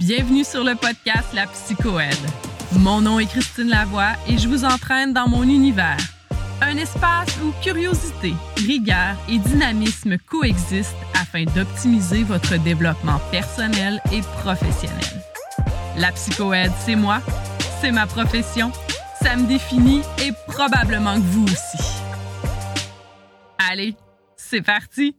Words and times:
Bienvenue 0.00 0.44
sur 0.44 0.64
le 0.64 0.76
podcast 0.76 1.28
La 1.34 1.46
Psychoède. 1.46 2.14
Mon 2.78 3.02
nom 3.02 3.18
est 3.18 3.26
Christine 3.26 3.68
Lavoie 3.68 4.12
et 4.26 4.38
je 4.38 4.48
vous 4.48 4.64
entraîne 4.64 5.12
dans 5.12 5.28
mon 5.28 5.42
univers. 5.42 5.98
Un 6.62 6.78
espace 6.78 7.36
où 7.44 7.52
curiosité, 7.62 8.32
rigueur 8.56 9.14
et 9.28 9.38
dynamisme 9.38 10.16
coexistent 10.16 10.96
afin 11.12 11.44
d'optimiser 11.44 12.22
votre 12.22 12.56
développement 12.62 13.20
personnel 13.30 14.00
et 14.10 14.22
professionnel. 14.40 15.22
La 15.98 16.12
psychoède, 16.12 16.72
c'est 16.80 16.96
moi, 16.96 17.20
c'est 17.82 17.92
ma 17.92 18.06
profession, 18.06 18.72
ça 19.22 19.36
me 19.36 19.46
définit 19.46 20.00
et 20.24 20.32
probablement 20.46 21.16
que 21.16 21.26
vous 21.26 21.44
aussi. 21.44 22.00
Allez, 23.70 23.94
c'est 24.34 24.62
parti! 24.62 25.14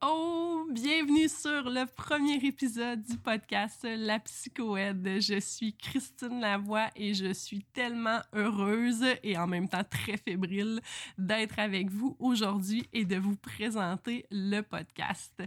Oh, 0.00 0.47
bienvenue 0.70 1.28
sur 1.28 1.70
le 1.70 1.86
premier 1.86 2.34
épisode 2.44 3.02
du 3.02 3.16
podcast 3.16 3.86
La 3.88 4.18
Psychoède. 4.18 5.18
Je 5.18 5.40
suis 5.40 5.74
Christine 5.74 6.40
Lavoie 6.40 6.88
et 6.94 7.14
je 7.14 7.32
suis 7.32 7.64
tellement 7.72 8.20
heureuse 8.34 9.02
et 9.22 9.38
en 9.38 9.46
même 9.46 9.68
temps 9.68 9.84
très 9.88 10.18
fébrile 10.18 10.80
d'être 11.16 11.58
avec 11.58 11.88
vous 11.90 12.16
aujourd'hui 12.18 12.86
et 12.92 13.06
de 13.06 13.16
vous 13.16 13.36
présenter 13.36 14.26
le 14.30 14.60
podcast. 14.60 15.42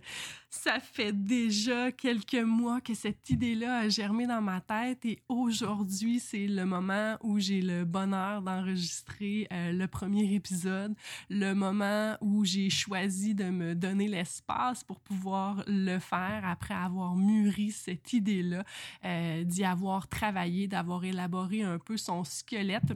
Ça 0.54 0.82
fait 0.82 1.14
déjà 1.14 1.94
quelques 1.94 2.36
mois 2.36 2.82
que 2.82 2.94
cette 2.94 3.30
idée-là 3.30 3.80
a 3.80 3.90
germé 3.90 4.28
dans 4.28 4.42
ma 4.42 4.59
tête 4.59 5.05
et 5.05 5.20
aujourd'hui, 5.30 6.20
c'est 6.20 6.46
le 6.46 6.66
moment 6.66 7.16
où 7.22 7.40
j'ai 7.40 7.62
le 7.62 7.86
bonheur 7.86 8.42
d'enregistrer 8.42 9.48
euh, 9.54 9.72
le 9.72 9.88
premier 9.88 10.36
épisode, 10.36 10.94
le 11.30 11.54
moment 11.54 12.18
où 12.20 12.44
j'ai 12.44 12.70
choisi 12.70 13.34
de 13.34 13.45
me 13.45 13.76
donner 13.76 14.09
l'espace 14.09 14.84
pour 14.84 15.00
pouvoir 15.00 15.64
le 15.68 16.00
faire 16.00 16.42
après 16.44 16.76
avoir 16.76 17.16
mûri 17.16 17.72
cette 17.72 18.12
idée-là, 18.12 18.66
euh, 19.06 19.45
d'y 19.45 19.64
avoir 19.64 20.09
travaillé, 20.09 20.68
d'avoir 20.68 21.06
élaboré 21.06 21.64
un 21.64 21.80
peu 21.80 21.95
son 21.95 22.25
squelette. 22.25 22.92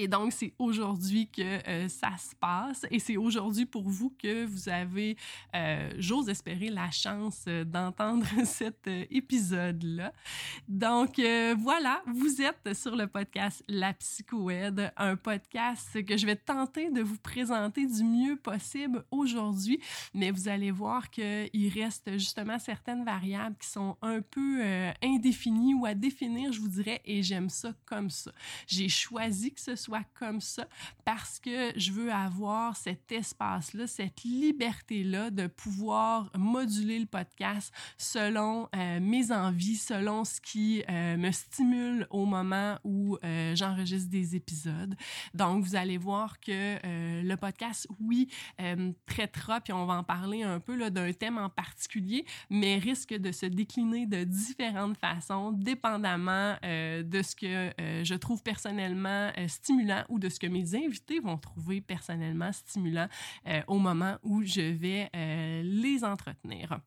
Et 0.00 0.08
donc, 0.08 0.32
c'est 0.32 0.54
aujourd'hui 0.58 1.28
que 1.28 1.42
euh, 1.68 1.86
ça 1.88 2.16
se 2.16 2.34
passe 2.34 2.86
et 2.90 2.98
c'est 2.98 3.18
aujourd'hui 3.18 3.66
pour 3.66 3.86
vous 3.86 4.08
que 4.18 4.46
vous 4.46 4.70
avez, 4.70 5.14
euh, 5.54 5.92
j'ose 5.98 6.30
espérer, 6.30 6.70
la 6.70 6.90
chance 6.90 7.44
euh, 7.46 7.64
d'entendre 7.64 8.24
cet 8.46 8.86
épisode-là. 8.86 10.14
Donc, 10.66 11.20
voilà, 11.58 12.02
vous 12.06 12.40
êtes 12.40 12.72
sur 12.74 12.96
le 12.96 13.08
podcast 13.08 13.62
La 13.68 13.92
Psychoède, 13.92 14.90
un 14.96 15.16
podcast 15.16 16.02
que 16.02 16.16
je 16.16 16.24
vais 16.24 16.36
tenter 16.36 16.90
de 16.90 17.02
vous 17.02 17.18
présenter 17.18 17.86
du 17.86 18.02
mieux 18.02 18.36
possible 18.36 19.04
aujourd'hui, 19.10 19.80
mais 20.14 20.30
vous 20.30 20.48
allez 20.48 20.70
voir 20.70 21.10
qu'il 21.10 21.72
reste 21.74 22.12
justement 22.12 22.58
certaines 22.58 23.04
variables 23.04 23.56
qui 23.60 23.68
sont 23.68 23.98
un 24.00 24.22
peu 24.22 24.62
indéfinies 25.02 25.74
ou 25.74 25.84
à 25.84 25.92
définir, 25.92 26.54
je 26.54 26.60
vous 26.60 26.68
dirais, 26.68 27.02
et 27.04 27.22
j'aime 27.22 27.50
ça 27.50 27.74
comme 27.84 28.08
ça. 28.08 28.32
J'ai 28.66 28.88
choisi 28.88 29.52
que 29.52 29.60
ce 29.60 29.76
soit 29.76 29.89
comme 30.14 30.40
ça 30.40 30.66
parce 31.04 31.40
que 31.40 31.72
je 31.76 31.92
veux 31.92 32.12
avoir 32.12 32.76
cet 32.76 33.10
espace-là, 33.10 33.86
cette 33.86 34.22
liberté-là 34.22 35.30
de 35.30 35.46
pouvoir 35.48 36.30
moduler 36.38 36.98
le 36.98 37.06
podcast 37.06 37.72
selon 37.98 38.68
euh, 38.76 39.00
mes 39.00 39.32
envies, 39.32 39.76
selon 39.76 40.24
ce 40.24 40.40
qui 40.40 40.84
euh, 40.88 41.16
me 41.16 41.32
stimule 41.32 42.06
au 42.10 42.26
moment 42.26 42.78
où 42.84 43.18
euh, 43.24 43.54
j'enregistre 43.56 44.10
des 44.10 44.36
épisodes. 44.36 44.94
Donc, 45.34 45.64
vous 45.64 45.76
allez 45.76 45.98
voir 45.98 46.38
que 46.40 46.78
le 47.22 47.34
podcast, 47.36 47.88
oui, 48.00 48.28
traitera, 49.06 49.60
puis 49.60 49.72
on 49.72 49.86
va 49.86 49.94
en 49.94 50.04
parler 50.04 50.42
un 50.42 50.60
peu 50.60 50.90
d'un 50.90 51.12
thème 51.12 51.38
en 51.38 51.48
particulier, 51.48 52.24
mais 52.48 52.78
risque 52.78 53.14
de 53.14 53.32
se 53.32 53.46
décliner 53.46 54.06
de 54.06 54.24
différentes 54.24 54.96
façons, 54.96 55.52
dépendamment 55.52 56.56
de 56.62 57.22
ce 57.22 57.34
que 57.34 57.72
je 58.04 58.14
trouve 58.14 58.42
personnellement 58.42 59.30
stimulant 59.48 59.79
ou 60.08 60.18
de 60.18 60.28
ce 60.28 60.38
que 60.38 60.46
mes 60.46 60.74
invités 60.74 61.20
vont 61.20 61.38
trouver 61.38 61.80
personnellement 61.80 62.52
stimulant 62.52 63.08
euh, 63.46 63.62
au 63.66 63.78
moment 63.78 64.16
où 64.22 64.42
je 64.42 64.60
vais 64.60 65.10
euh, 65.14 65.62
les 65.62 66.04
entretenir. 66.04 66.80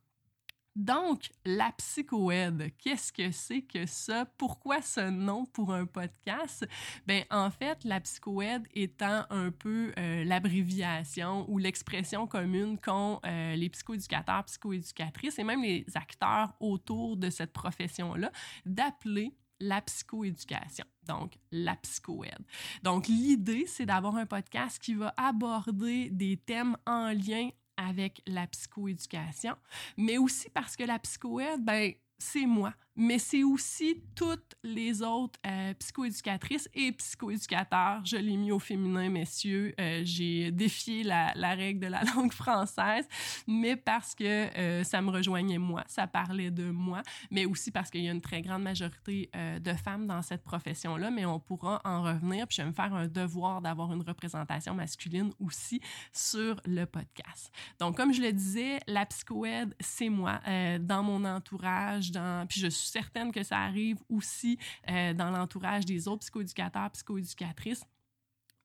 Donc, 0.75 1.29
la 1.45 1.71
psychoède, 1.73 2.71
qu'est-ce 2.79 3.13
que 3.13 3.29
c'est 3.29 3.61
que 3.61 3.85
ça? 3.85 4.25
Pourquoi 4.37 4.81
ce 4.81 5.07
nom 5.11 5.45
pour 5.45 5.71
un 5.71 5.85
podcast? 5.85 6.67
Ben, 7.05 7.23
en 7.29 7.51
fait, 7.51 7.83
la 7.83 8.01
psychoède 8.01 8.67
étant 8.73 9.23
un 9.29 9.51
peu 9.51 9.93
euh, 9.99 10.23
l'abréviation 10.23 11.45
ou 11.47 11.59
l'expression 11.59 12.25
commune 12.25 12.79
qu'ont 12.79 13.19
les 13.23 13.69
psychoéducateurs, 13.69 14.45
psychoéducatrices 14.45 15.37
et 15.37 15.43
même 15.43 15.61
les 15.61 15.85
acteurs 15.93 16.55
autour 16.59 17.17
de 17.17 17.29
cette 17.29 17.53
profession-là, 17.53 18.31
d'appeler 18.65 19.35
la 19.59 19.79
psychoéducation, 19.81 20.85
donc 21.07 21.33
la 21.51 21.75
psychoède. 21.77 22.43
Donc 22.83 23.07
l'idée, 23.07 23.65
c'est 23.67 23.85
d'avoir 23.85 24.15
un 24.15 24.25
podcast 24.25 24.79
qui 24.79 24.95
va 24.95 25.13
aborder 25.17 26.09
des 26.09 26.37
thèmes 26.37 26.77
en 26.85 27.09
lien 27.09 27.49
avec 27.77 28.21
la 28.27 28.47
psychoéducation, 28.47 29.55
mais 29.97 30.17
aussi 30.17 30.49
parce 30.49 30.75
que 30.75 30.83
la 30.83 30.99
psychoède, 30.99 31.63
ben, 31.63 31.93
c'est 32.17 32.45
moi 32.45 32.73
mais 32.95 33.17
c'est 33.17 33.43
aussi 33.43 34.03
toutes 34.15 34.55
les 34.63 35.01
autres 35.01 35.39
euh, 35.47 35.73
psychoéducatrices 35.73 36.69
et 36.73 36.91
psychoéducateurs. 36.91 38.05
Je 38.05 38.17
l'ai 38.17 38.37
mis 38.37 38.51
au 38.51 38.59
féminin, 38.59 39.09
messieurs. 39.09 39.73
Euh, 39.79 40.01
j'ai 40.03 40.51
défié 40.51 41.03
la, 41.03 41.33
la, 41.35 41.55
règle 41.55 41.79
de 41.79 41.87
la 41.87 42.03
langue 42.15 42.31
française, 42.31 43.07
mais 43.47 43.75
parce 43.75 44.13
que 44.13 44.23
euh, 44.23 44.83
ça 44.83 45.01
me 45.01 45.09
rejoignait 45.09 45.57
moi, 45.57 45.83
ça 45.87 46.07
parlait 46.07 46.51
de 46.51 46.69
moi, 46.69 47.01
mais 47.31 47.45
aussi 47.45 47.71
parce 47.71 47.89
qu'il 47.89 48.03
y 48.03 48.09
a 48.09 48.11
une 48.11 48.21
très 48.21 48.41
grande 48.41 48.63
majorité 48.63 49.29
euh, 49.35 49.59
de 49.59 49.73
femmes 49.73 50.07
dans 50.07 50.21
cette 50.21 50.43
profession-là, 50.43 51.09
mais 51.09 51.25
on 51.25 51.39
pourra 51.39 51.81
en 51.83 52.03
revenir. 52.03 52.47
Puis 52.47 52.57
je 52.57 52.61
vais 52.61 52.67
me 52.67 52.73
faire 52.73 52.93
un 52.93 53.07
devoir 53.07 53.61
d'avoir 53.61 53.91
une 53.91 54.01
représentation 54.01 54.73
masculine 54.75 55.31
aussi 55.39 55.81
sur 56.11 56.61
le 56.65 56.85
podcast. 56.85 57.51
Donc, 57.79 57.97
comme 57.97 58.13
je 58.13 58.21
le 58.21 58.31
disais, 58.31 58.79
la 58.87 59.05
psychoède, 59.05 59.75
c'est 59.79 60.09
moi. 60.09 60.41
Dans 60.79 61.03
mon 61.03 61.25
entourage, 61.25 62.11
dans... 62.11 62.47
puis 62.47 62.59
je 62.59 62.67
suis 62.67 62.82
certaine 62.87 63.31
que 63.31 63.43
ça 63.43 63.59
arrive 63.59 63.97
aussi 64.09 64.57
euh, 64.89 65.13
dans 65.13 65.29
l'entourage 65.29 65.85
des 65.85 66.07
autres 66.07 66.21
psychoéducateurs, 66.21 66.91
psychoéducatrices 66.91 67.83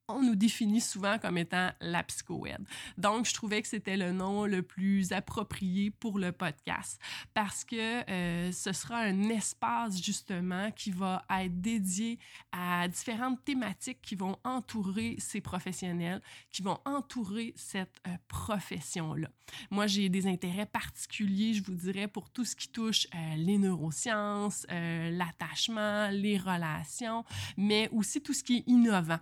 on 0.09 0.23
nous 0.23 0.35
définit 0.35 0.81
souvent 0.81 1.19
comme 1.19 1.37
étant 1.37 1.71
la 1.81 2.03
psychoède. 2.03 2.65
Donc, 2.97 3.27
je 3.27 3.35
trouvais 3.35 3.61
que 3.61 3.69
c'était 3.69 3.97
le 3.97 4.13
nom 4.13 4.47
le 4.47 4.63
plus 4.63 5.13
approprié 5.13 5.91
pour 5.91 6.19
le 6.19 6.33
podcast 6.33 6.99
parce 7.35 7.65
que 7.65 8.11
euh, 8.11 8.51
ce 8.53 8.73
sera 8.73 8.99
un 8.99 9.29
espace 9.29 10.03
justement 10.03 10.71
qui 10.73 10.91
va 10.91 11.25
être 11.31 11.61
dédié 11.61 12.19
à 12.53 12.89
différentes 12.89 13.45
thématiques 13.45 14.01
qui 14.01 14.15
vont 14.15 14.37
entourer 14.45 15.17
ces 15.19 15.41
professionnels, 15.41 16.23
qui 16.51 16.63
vont 16.63 16.79
entourer 16.87 17.53
cette 17.57 18.01
euh, 18.07 18.17
profession-là. 18.29 19.29
Moi, 19.71 19.87
j'ai 19.87 20.09
des 20.09 20.27
intérêts 20.27 20.67
particuliers, 20.67 21.55
je 21.55 21.63
vous 21.63 21.75
dirais, 21.75 22.09
pour 22.09 22.31
tout 22.31 22.45
ce 22.45 22.57
qui 22.57 22.69
touche 22.69 23.07
euh, 23.15 23.37
les 23.37 23.59
neurosciences, 23.59 24.67
l'attachement, 24.69 26.09
les 26.11 26.39
relations, 26.39 27.25
mais 27.57 27.89
aussi 27.93 28.23
tout 28.23 28.33
ce 28.33 28.43
qui 28.43 28.59
est 28.59 28.65
innovant, 28.67 29.19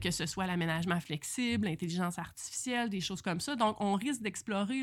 que 0.00 0.10
ce 0.10 0.26
soit 0.30 0.46
l'aménagement 0.46 1.00
flexible, 1.00 1.66
l'intelligence 1.66 2.18
artificielle, 2.18 2.88
des 2.88 3.00
choses 3.00 3.20
comme 3.20 3.40
ça. 3.40 3.56
Donc, 3.56 3.76
on 3.80 3.94
risque 3.94 4.22
d'explorer 4.22 4.82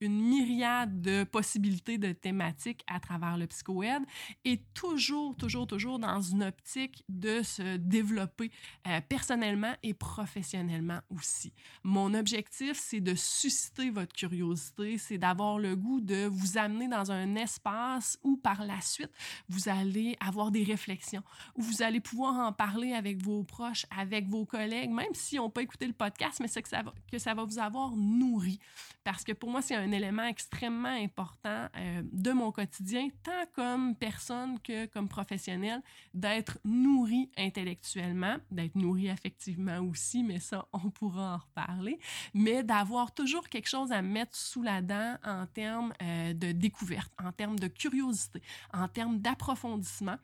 une 0.00 0.20
myriade 0.20 1.00
de 1.00 1.24
possibilités 1.24 1.98
de 1.98 2.12
thématiques 2.12 2.84
à 2.86 3.00
travers 3.00 3.36
le 3.36 3.46
psychoède 3.46 4.02
et 4.44 4.62
toujours, 4.74 5.36
toujours, 5.36 5.66
toujours 5.66 5.98
dans 5.98 6.20
une 6.20 6.42
optique 6.42 7.04
de 7.08 7.42
se 7.42 7.76
développer 7.76 8.50
euh, 8.86 9.00
personnellement 9.08 9.74
et 9.82 9.94
professionnellement 9.94 11.00
aussi. 11.10 11.52
Mon 11.82 12.14
objectif, 12.14 12.78
c'est 12.78 13.00
de 13.00 13.14
susciter 13.14 13.90
votre 13.90 14.14
curiosité, 14.14 14.98
c'est 14.98 15.18
d'avoir 15.18 15.58
le 15.58 15.76
goût 15.76 16.00
de 16.00 16.26
vous 16.26 16.58
amener 16.58 16.88
dans 16.88 17.10
un 17.10 17.34
espace 17.34 18.18
où 18.22 18.36
par 18.36 18.64
la 18.64 18.80
suite, 18.80 19.10
vous 19.48 19.68
allez 19.68 20.16
avoir 20.20 20.50
des 20.50 20.64
réflexions, 20.64 21.22
où 21.56 21.62
vous 21.62 21.82
allez 21.82 22.00
pouvoir 22.00 22.34
en 22.36 22.52
parler 22.52 22.92
avec 22.92 23.22
vos 23.22 23.42
proches, 23.42 23.86
avec 23.96 24.26
vos 24.28 24.44
collègues, 24.44 24.90
même 24.90 25.14
si 25.14 25.38
on 25.38 25.50
peut 25.50 25.62
écouter 25.62 25.86
le 25.86 25.92
podcast, 25.92 26.38
mais 26.40 26.48
c'est 26.48 26.62
que 26.62 26.68
ça 26.68 26.82
va, 26.82 26.94
que 27.10 27.18
ça 27.18 27.34
va 27.34 27.44
vous 27.44 27.58
avoir 27.58 27.96
nourri. 27.96 28.58
Parce 29.04 29.24
que 29.24 29.32
pour 29.32 29.50
moi, 29.50 29.62
c'est 29.62 29.74
un 29.74 29.87
un 29.88 29.92
élément 29.92 30.24
extrêmement 30.24 30.88
important 30.88 31.68
euh, 31.76 32.02
de 32.04 32.32
mon 32.32 32.52
quotidien, 32.52 33.08
tant 33.22 33.46
comme 33.54 33.94
personne 33.94 34.60
que 34.60 34.86
comme 34.86 35.08
professionnel, 35.08 35.82
d'être 36.12 36.58
nourri 36.64 37.30
intellectuellement, 37.38 38.36
d'être 38.50 38.74
nourri 38.74 39.08
affectivement 39.08 39.78
aussi, 39.80 40.22
mais 40.22 40.40
ça, 40.40 40.66
on 40.72 40.90
pourra 40.90 41.34
en 41.34 41.38
reparler, 41.38 41.98
mais 42.34 42.62
d'avoir 42.62 43.14
toujours 43.14 43.48
quelque 43.48 43.68
chose 43.68 43.90
à 43.92 44.02
mettre 44.02 44.36
sous 44.36 44.62
la 44.62 44.82
dent 44.82 45.16
en 45.24 45.46
termes 45.46 45.92
euh, 46.02 46.34
de 46.34 46.52
découverte, 46.52 47.12
en 47.22 47.32
termes 47.32 47.58
de 47.58 47.68
curiosité, 47.68 48.42
en 48.72 48.88
termes 48.88 49.18
d'approfondissement 49.18 50.18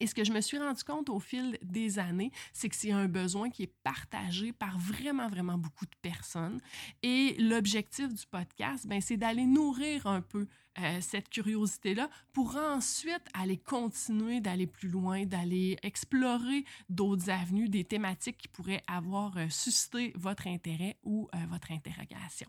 Et 0.00 0.06
ce 0.06 0.14
que 0.14 0.24
je 0.24 0.32
me 0.32 0.40
suis 0.40 0.58
rendu 0.58 0.82
compte 0.84 1.08
au 1.10 1.18
fil 1.18 1.58
des 1.62 1.98
années, 1.98 2.30
c'est 2.52 2.68
que 2.68 2.76
c'est 2.76 2.92
un 2.92 3.08
besoin 3.08 3.50
qui 3.50 3.64
est 3.64 3.72
partagé 3.82 4.52
par 4.52 4.78
vraiment, 4.78 5.28
vraiment 5.28 5.58
beaucoup 5.58 5.86
de 5.86 5.96
personnes. 6.02 6.60
Et 7.02 7.34
l'objectif 7.38 8.12
du 8.12 8.26
podcast, 8.26 8.86
ben, 8.86 9.00
c'est 9.00 9.16
d'aller 9.16 9.44
nourrir 9.44 10.06
un 10.06 10.20
peu 10.20 10.46
euh, 10.80 11.00
cette 11.00 11.28
curiosité-là 11.28 12.08
pour 12.32 12.56
ensuite 12.56 13.24
aller 13.34 13.56
continuer 13.56 14.40
d'aller 14.40 14.68
plus 14.68 14.88
loin, 14.88 15.24
d'aller 15.24 15.76
explorer 15.82 16.64
d'autres 16.88 17.30
avenues, 17.30 17.68
des 17.68 17.84
thématiques 17.84 18.38
qui 18.38 18.48
pourraient 18.48 18.82
avoir 18.86 19.36
euh, 19.36 19.48
suscité 19.48 20.12
votre 20.14 20.46
intérêt 20.46 20.96
ou 21.02 21.28
euh, 21.34 21.38
votre 21.50 21.72
interrogation. 21.72 22.48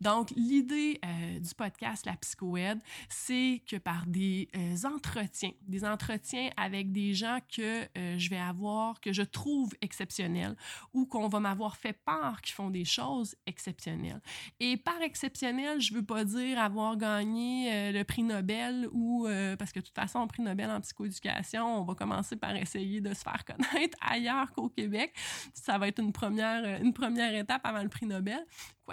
Donc, 0.00 0.30
l'idée 0.36 1.00
euh, 1.04 1.38
du 1.38 1.54
podcast 1.54 2.06
La 2.06 2.16
Psychoède, 2.16 2.80
c'est 3.08 3.62
que 3.68 3.76
par 3.76 4.06
des 4.06 4.48
euh, 4.56 4.74
entretiens, 4.88 5.52
des 5.66 5.84
entretiens 5.84 6.50
avec 6.56 6.92
des 6.92 7.14
gens 7.14 7.38
que 7.54 7.82
euh, 7.96 8.18
je 8.18 8.30
vais 8.30 8.38
avoir, 8.38 9.00
que 9.00 9.12
je 9.12 9.22
trouve 9.22 9.72
exceptionnels 9.80 10.56
ou 10.92 11.06
qu'on 11.06 11.28
va 11.28 11.40
m'avoir 11.40 11.76
fait 11.76 11.92
part 11.92 12.40
qui 12.42 12.52
font 12.52 12.70
des 12.70 12.84
choses 12.84 13.34
exceptionnelles. 13.46 14.20
Et 14.60 14.76
par 14.76 15.00
exceptionnel, 15.02 15.80
je 15.80 15.94
veux 15.94 16.04
pas 16.04 16.24
dire 16.24 16.58
avoir 16.58 16.96
gagné 16.96 17.92
le 17.92 18.02
prix 18.04 18.22
Nobel 18.22 18.88
ou, 18.92 19.26
parce 19.58 19.72
que 19.72 19.80
de 19.80 19.84
toute 19.84 19.94
façon, 19.94 20.26
prix 20.26 20.42
Nobel 20.42 20.70
en 20.70 20.80
psychoéducation, 20.80 21.80
on 21.80 21.84
va 21.84 21.94
commencer 21.94 22.36
par 22.36 22.54
essayer 22.56 23.00
de 23.00 23.12
se 23.14 23.22
faire 23.22 23.44
connaître 23.44 23.96
ailleurs 24.00 24.52
qu'au 24.52 24.68
Québec. 24.68 25.14
Ça 25.54 25.78
va 25.78 25.88
être 25.88 26.00
une 26.00 26.12
première, 26.12 26.80
une 26.80 26.92
première 26.92 27.34
étape 27.34 27.62
avant 27.64 27.82
le 27.82 27.88
prix 27.88 28.06
Nobel 28.06 28.44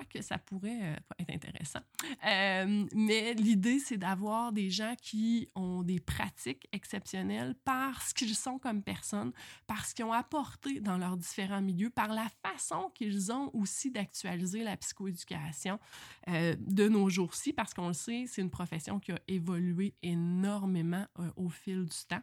que 0.10 0.22
ça 0.22 0.38
pourrait 0.38 0.80
euh, 0.82 0.96
être 1.20 1.30
intéressant. 1.30 1.80
Euh, 2.26 2.86
mais 2.94 3.34
l'idée, 3.34 3.80
c'est 3.80 3.98
d'avoir 3.98 4.52
des 4.52 4.70
gens 4.70 4.96
qui 5.02 5.48
ont 5.56 5.84
des 5.84 6.00
pratiques 6.00 6.68
exceptionnelles 6.72 7.56
parce 7.64 8.14
qu'ils 8.14 8.36
sont 8.36 8.60
comme 8.60 8.84
personnes, 8.84 9.32
parce 9.68 9.94
qu'ils 9.94 10.06
ont 10.06 10.14
apporté 10.14 10.80
dans 10.80 10.98
leurs 10.98 11.18
différents 11.18 11.62
milieux, 11.62 11.90
par 11.90 12.10
la 12.10 12.28
façon 12.42 12.92
qu'ils 12.96 13.32
ont 13.32 13.52
aussi 13.54 13.92
d'actualiser 13.92 14.64
la 14.64 14.78
psychoéducation 14.78 15.80
euh, 16.30 16.56
de 16.60 16.88
nos 16.88 17.10
jours-ci, 17.10 17.54
parce 17.54 17.74
qu'on 17.74 17.88
le 17.88 17.94
sait, 17.94 18.26
c'est 18.28 18.42
une 18.42 18.50
profession 18.50 19.00
qui 19.00 19.12
a 19.12 19.20
évolué 19.28 19.94
énormément 20.02 21.06
au 21.36 21.50
fil 21.50 21.86
du 21.86 21.98
temps. 22.08 22.22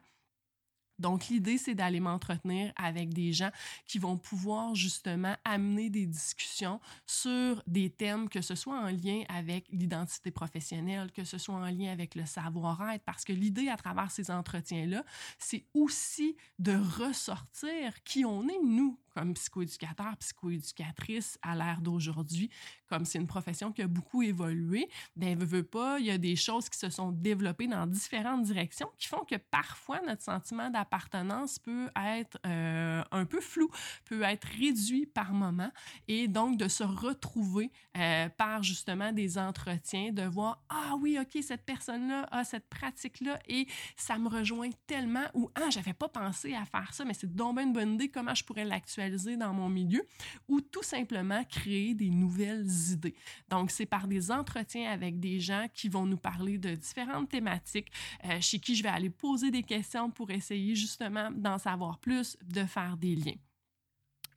Donc, 1.01 1.29
l'idée, 1.29 1.59
c'est 1.59 1.75
d'aller 1.75 1.99
m'entretenir 1.99 2.73
avec 2.77 3.13
des 3.13 3.33
gens 3.33 3.51
qui 3.87 3.99
vont 3.99 4.17
pouvoir 4.17 4.75
justement 4.75 5.35
amener 5.45 5.91
des 5.91 6.07
discussions 6.07 6.81
sur 7.07 7.63
des 7.67 7.91
thèmes, 7.91 8.29
que 8.29 8.43
ce 8.43 8.55
soit 8.55 8.79
en 8.79 8.89
lien 8.89 9.23
avec 9.29 9.67
l'identité 9.73 10.31
professionnelle, 10.31 11.11
que 11.13 11.25
ce 11.25 11.39
soit 11.39 11.55
en 11.55 11.65
lien 11.65 11.91
avec 11.91 12.15
le 12.15 12.27
savoir-être, 12.27 13.03
parce 13.05 13.25
que 13.25 13.33
l'idée 13.33 13.69
à 13.69 13.77
travers 13.77 14.11
ces 14.11 14.31
entretiens-là, 14.31 15.05
c'est 15.39 15.65
aussi 15.75 16.37
de 16.59 16.77
ressortir 16.99 18.03
qui 18.05 18.25
on 18.25 18.47
est, 18.49 18.61
nous, 18.63 18.99
comme 19.15 19.35
psychoéducateur, 19.35 20.17
psychoéducatrice 20.19 21.39
à 21.43 21.55
l'ère 21.57 21.81
d'aujourd'hui, 21.81 22.51
comme 22.87 23.05
c'est 23.05 23.19
une 23.19 23.27
profession 23.27 23.73
qui 23.73 23.83
a 23.83 23.87
beaucoup 23.87 24.23
évolué, 24.23 24.89
ben 25.17 25.39
veut, 25.39 25.63
pas, 25.63 25.99
il 25.99 26.07
y 26.07 26.11
a 26.11 26.19
des 26.19 26.37
choses 26.37 26.69
qui 26.69 26.79
se 26.79 26.91
sont 26.91 27.13
développées 27.13 27.67
dans 27.67 27.87
différentes 27.87 28.43
directions 28.43 28.91
qui 28.99 29.09
font 29.09 29.25
que 29.25 29.37
parfois 29.37 30.01
notre 30.07 30.23
sentiment 30.23 30.71
d'appartenance 30.71 31.59
peut 31.59 31.89
être 31.97 32.39
euh, 32.47 33.03
un 33.11 33.25
peu 33.25 33.41
flou, 33.41 33.71
peut 34.05 34.23
être 34.23 34.47
réduit 34.59 35.07
par 35.07 35.33
moment 35.33 35.71
et 36.09 36.29
donc 36.29 36.57
de 36.57 36.69
se 36.69 36.85
retrouver 36.85 37.71
euh, 37.97 38.29
par 38.31 38.63
justement 38.63 39.13
des 39.13 39.39
entretiens, 39.39 40.13
de 40.13 40.23
voir 40.23 40.63
ah 40.69 40.95
oui 41.01 41.19
ok 41.21 41.43
cette 41.43 41.65
personne-là 41.65 42.29
a 42.31 42.45
cette 42.45 42.69
pratique-là 42.69 43.39
et 43.49 43.67
ça 43.97 44.19
me 44.19 44.29
rejoint 44.29 44.71
tellement 44.87 45.27
ou 45.35 45.51
ah 45.55 45.71
j'avais 45.71 45.95
pas 45.95 46.09
pensé 46.09 46.55
à 46.55 46.65
faire 46.65 46.93
ça 46.93 47.05
mais 47.05 47.15
c'est 47.15 47.33
donc 47.35 47.59
une 47.59 47.73
bonne 47.73 47.95
idée 47.95 48.09
comment 48.09 48.35
je 48.35 48.45
pourrais 48.45 48.65
l'actualiser 48.65 49.00
dans 49.37 49.53
mon 49.53 49.69
milieu 49.69 50.03
ou 50.49 50.61
tout 50.61 50.83
simplement 50.83 51.43
créer 51.45 51.95
des 51.95 52.11
nouvelles 52.11 52.67
idées. 52.93 53.15
Donc, 53.49 53.71
c'est 53.71 53.87
par 53.87 54.07
des 54.07 54.31
entretiens 54.31 54.91
avec 54.91 55.19
des 55.21 55.41
gens 55.41 55.67
qui 55.73 55.89
vont 55.89 56.07
nous 56.07 56.17
parler 56.17 56.59
de 56.59 56.75
différentes 56.75 57.29
thématiques, 57.29 57.91
euh, 58.25 58.41
chez 58.41 58.59
qui 58.59 58.75
je 58.75 58.83
vais 58.83 58.89
aller 58.89 59.11
poser 59.11 59.51
des 59.51 59.63
questions 59.63 60.11
pour 60.11 60.31
essayer 60.31 60.75
justement 60.75 61.31
d'en 61.31 61.59
savoir 61.59 61.99
plus, 61.99 62.37
de 62.43 62.65
faire 62.65 62.97
des 62.97 63.17
liens. 63.17 63.50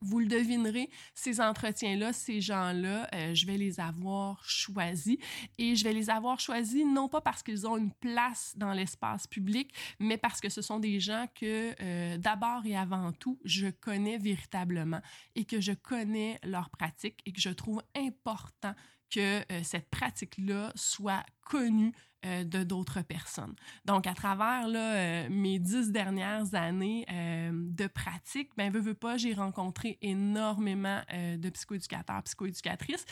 Vous 0.04 0.20
le 0.20 0.26
devinerez, 0.26 0.90
ces 1.14 1.40
entretiens-là, 1.40 2.12
ces 2.12 2.40
gens-là, 2.40 3.08
euh, 3.14 3.34
je 3.34 3.46
vais 3.46 3.56
les 3.56 3.80
avoir 3.80 4.44
choisis. 4.48 5.16
Et 5.58 5.76
je 5.76 5.84
vais 5.84 5.92
les 5.92 6.10
avoir 6.10 6.40
choisis 6.40 6.84
non 6.86 7.08
pas 7.08 7.20
parce 7.20 7.42
qu'ils 7.42 7.66
ont 7.66 7.76
une 7.76 7.92
place 7.92 8.54
dans 8.56 8.72
l'espace 8.72 9.26
public, 9.26 9.74
mais 9.98 10.16
parce 10.16 10.40
que 10.40 10.48
ce 10.48 10.62
sont 10.62 10.78
des 10.78 11.00
gens 11.00 11.26
que 11.34 11.74
euh, 11.80 12.18
d'abord 12.18 12.66
et 12.66 12.76
avant 12.76 13.12
tout, 13.12 13.38
je 13.44 13.68
connais 13.68 14.18
véritablement 14.18 15.00
et 15.34 15.44
que 15.44 15.60
je 15.60 15.72
connais 15.72 16.38
leurs 16.44 16.70
pratiques 16.70 17.20
et 17.26 17.32
que 17.32 17.40
je 17.40 17.50
trouve 17.50 17.82
important 17.96 18.74
que 19.10 19.40
euh, 19.52 19.62
cette 19.62 19.88
pratique-là 19.90 20.72
soit 20.74 21.24
connue 21.42 21.92
euh, 22.24 22.44
de 22.44 22.62
d'autres 22.62 23.02
personnes. 23.02 23.54
Donc, 23.84 24.06
à 24.06 24.14
travers 24.14 24.66
là, 24.68 24.94
euh, 24.94 25.28
mes 25.30 25.58
dix 25.58 25.90
dernières 25.90 26.54
années 26.54 27.04
euh, 27.10 27.50
de 27.52 27.86
pratique, 27.86 28.50
ben, 28.56 28.72
veux, 28.72 28.80
veux 28.80 28.94
pas, 28.94 29.16
j'ai 29.16 29.34
rencontré 29.34 29.98
énormément 30.00 31.00
de 31.12 31.50
psychoéducateurs, 31.50 32.22
psychoéducatrices 32.22 33.04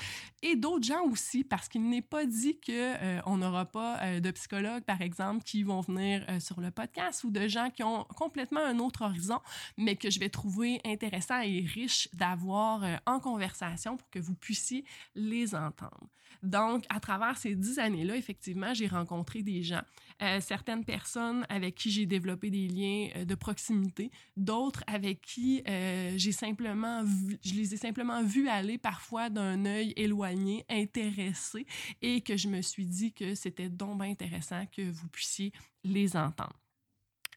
et 0.43 0.57
d'autres 0.57 0.85
gens 0.85 1.03
aussi, 1.05 1.45
parce 1.45 1.69
qu'il 1.69 1.89
n'est 1.89 2.03
pas 2.03 2.27
dit 2.27 2.59
qu'on 2.61 3.37
n'aura 3.37 3.67
pas 3.67 4.21
de 4.21 4.31
psychologues, 4.31 4.85
par 4.85 5.01
exemple, 5.01 5.43
qui 5.45 5.63
vont 5.63 5.81
venir 5.81 6.25
sur 6.41 6.61
le 6.61 6.71
podcast 6.71 7.25
ou 7.25 7.31
de 7.31 7.47
gens 7.49 7.71
qui 7.71 7.83
ont 7.83 8.05
complètement 8.17 8.61
un 8.61 8.79
autre 8.79 9.03
horizon, 9.03 9.41
mais 9.77 9.97
que 9.97 10.11
je 10.11 10.19
vais 10.19 10.29
trouver 10.29 10.81
intéressant 10.85 11.41
et 11.41 11.61
riche 11.61 12.09
d'avoir 12.13 12.85
en 13.07 13.21
conversation 13.21 13.97
pour 13.97 14.09
que 14.11 14.19
vous 14.19 14.35
puissiez 14.35 14.85
les 15.15 15.55
entendre. 15.55 16.09
Donc, 16.43 16.85
à 16.89 16.99
travers 16.99 17.37
ces 17.39 17.55
dix 17.55 17.79
années-là, 17.79 18.17
effectivement, 18.17 18.75
j'ai 18.75 18.89
rencontré 18.89 19.43
des 19.43 19.63
gens, 19.63 19.83
euh, 20.23 20.41
certaines 20.41 20.85
personnes 20.85 21.47
avec 21.49 21.77
qui 21.77 21.91
j'ai 21.91 22.05
développé 22.07 22.51
des 22.51 22.67
liens 22.67 23.09
euh, 23.17 23.25
de 23.25 23.35
proximité, 23.35 24.11
d'autres 24.37 24.83
avec 24.87 25.21
qui 25.23 25.63
euh, 25.69 26.13
j'ai 26.17 26.33
simplement 26.33 27.05
je 27.45 27.55
les 27.55 27.75
ai 27.75 27.77
simplement 27.77 28.23
vus 28.23 28.49
aller 28.49 28.79
parfois 28.79 29.31
d'un 29.31 29.65
œil 29.67 29.93
éloigné, 29.97 30.65
intéressé, 30.69 31.67
et 32.01 32.21
que 32.21 32.37
je 32.37 32.49
me 32.49 32.61
suis 32.61 32.87
dit 32.87 33.13
que 33.13 33.35
c'était 33.35 33.69
donc 33.69 34.03
intéressant 34.03 34.67
que 34.67 34.83
vous 34.83 35.09
puissiez 35.09 35.53
les 35.85 36.17
entendre. 36.17 36.62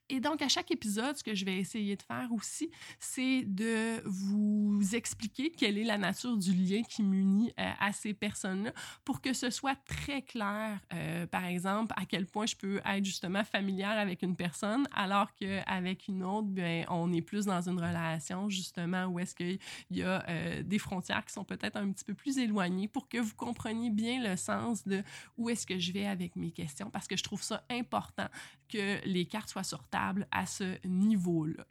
Et 0.10 0.20
donc, 0.20 0.42
à 0.44 0.48
chaque 0.48 0.70
épisode, 0.70 1.18
ce 1.18 1.24
que 1.24 1.34
je 1.34 1.46
vais 1.46 1.58
essayer 1.58 1.96
de 1.96 2.02
faire 2.02 2.30
aussi, 2.32 2.70
c'est 3.00 3.44
de 3.44 4.02
vous 4.06 4.80
expliquer 4.94 5.50
quelle 5.50 5.80
est 5.80 5.84
la 5.84 5.98
nature 5.98 6.38
du 6.38 6.54
lien 6.54 6.84
qui 6.84 7.02
m'unit 7.02 7.52
euh, 7.60 7.72
à 7.80 7.92
ces 7.92 8.14
personnes-là 8.14 8.72
pour 9.04 9.20
que 9.20 9.34
ce 9.34 9.50
soit 9.50 9.76
très 9.86 10.22
clair, 10.22 10.80
euh, 10.94 11.26
par 11.26 11.46
exemple, 11.46 11.94
à 11.98 12.06
quel 12.06 12.28
point 12.28 12.46
je 12.46 12.56
peux 12.56 12.80
être 12.86 13.04
justement 13.04 13.44
familière 13.44 13.98
avec 13.98 14.22
une 14.22 14.36
personne, 14.36 14.88
alors 14.94 15.34
qu'avec 15.34 16.08
une 16.08 16.24
autre, 16.24 16.48
bien, 16.50 16.86
on 16.90 17.12
est 17.12 17.22
plus 17.22 17.46
dans 17.46 17.68
une 17.68 17.80
relation 17.80 18.48
justement 18.48 19.06
où 19.06 19.20
est-ce 19.20 19.34
qu'il 19.34 19.60
y 19.90 20.04
a 20.04 20.24
euh, 20.30 20.62
des 20.62 20.78
frontières 20.78 21.26
qui 21.26 21.34
sont 21.34 21.44
peut-être 21.44 21.78
un 21.78 21.92
petit 21.92 22.06
peu 22.06 22.14
plus 22.14 22.38
éloignées 22.38 22.88
pour 22.88 23.10
que 23.10 23.18
vous 23.18 23.36
compreniez 23.36 23.90
bien 23.90 24.22
le 24.22 24.38
sens 24.38 24.86
de 24.86 25.04
où 25.38 25.50
est-ce 25.50 25.66
que 25.66 25.80
je 25.80 25.92
vais 25.92 26.06
avec 26.06 26.36
mes 26.36 26.52
questions, 26.52 26.92
parce 26.92 27.08
que 27.08 27.18
je 27.18 27.24
trouve 27.24 27.42
ça 27.42 27.64
important 27.72 28.28
que 28.70 29.04
les 29.06 29.26
cartes 29.26 29.50
soient 29.50 29.64
sur 29.64 29.84
à 30.32 30.46
ce 30.46 30.76
niveau-là. 30.86 31.66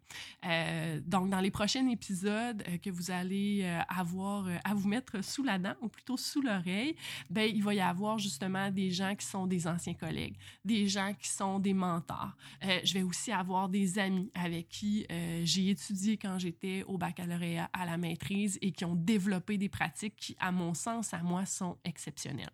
Euh, 0.46 1.00
donc, 1.06 1.30
dans 1.30 1.40
les 1.40 1.50
prochains 1.50 1.86
épisodes 1.88 2.62
euh, 2.68 2.78
que 2.78 2.90
vous 2.90 3.10
allez 3.10 3.62
euh, 3.64 3.80
avoir 3.88 4.46
à 4.64 4.74
vous 4.74 4.88
mettre 4.88 5.22
sous 5.22 5.42
la 5.42 5.58
dent, 5.58 5.74
ou 5.80 5.88
plutôt 5.88 6.16
sous 6.16 6.40
l'oreille, 6.40 6.96
ben, 7.30 7.50
il 7.52 7.62
va 7.62 7.74
y 7.74 7.80
avoir 7.80 8.18
justement 8.18 8.70
des 8.70 8.90
gens 8.90 9.14
qui 9.14 9.26
sont 9.26 9.46
des 9.46 9.66
anciens 9.66 9.94
collègues, 9.94 10.36
des 10.64 10.88
gens 10.88 11.12
qui 11.14 11.28
sont 11.28 11.58
des 11.58 11.74
mentors. 11.74 12.32
je 12.62 12.94
vais 12.94 13.02
aussi 13.02 13.32
avoir 13.32 13.68
des 13.68 13.98
amis 13.98 14.30
avec 14.34 14.68
qui 14.68 15.06
j'ai 15.42 15.70
étudié 15.70 16.16
quand 16.16 16.38
j'étais 16.38 16.84
au 16.86 16.98
baccalauréat 16.98 17.68
à 17.72 17.86
la 17.86 17.96
maîtrise 17.96 18.58
et 18.62 18.72
qui 18.72 18.84
ont 18.84 18.94
développé 18.94 19.58
des 19.58 19.68
pratiques 19.68 20.16
qui, 20.16 20.36
à 20.38 20.52
mon 20.52 20.74
sens, 20.74 21.14
à 21.14 21.22
moi, 21.22 21.46
sont 21.46 21.76
exceptionnelles 21.84 22.50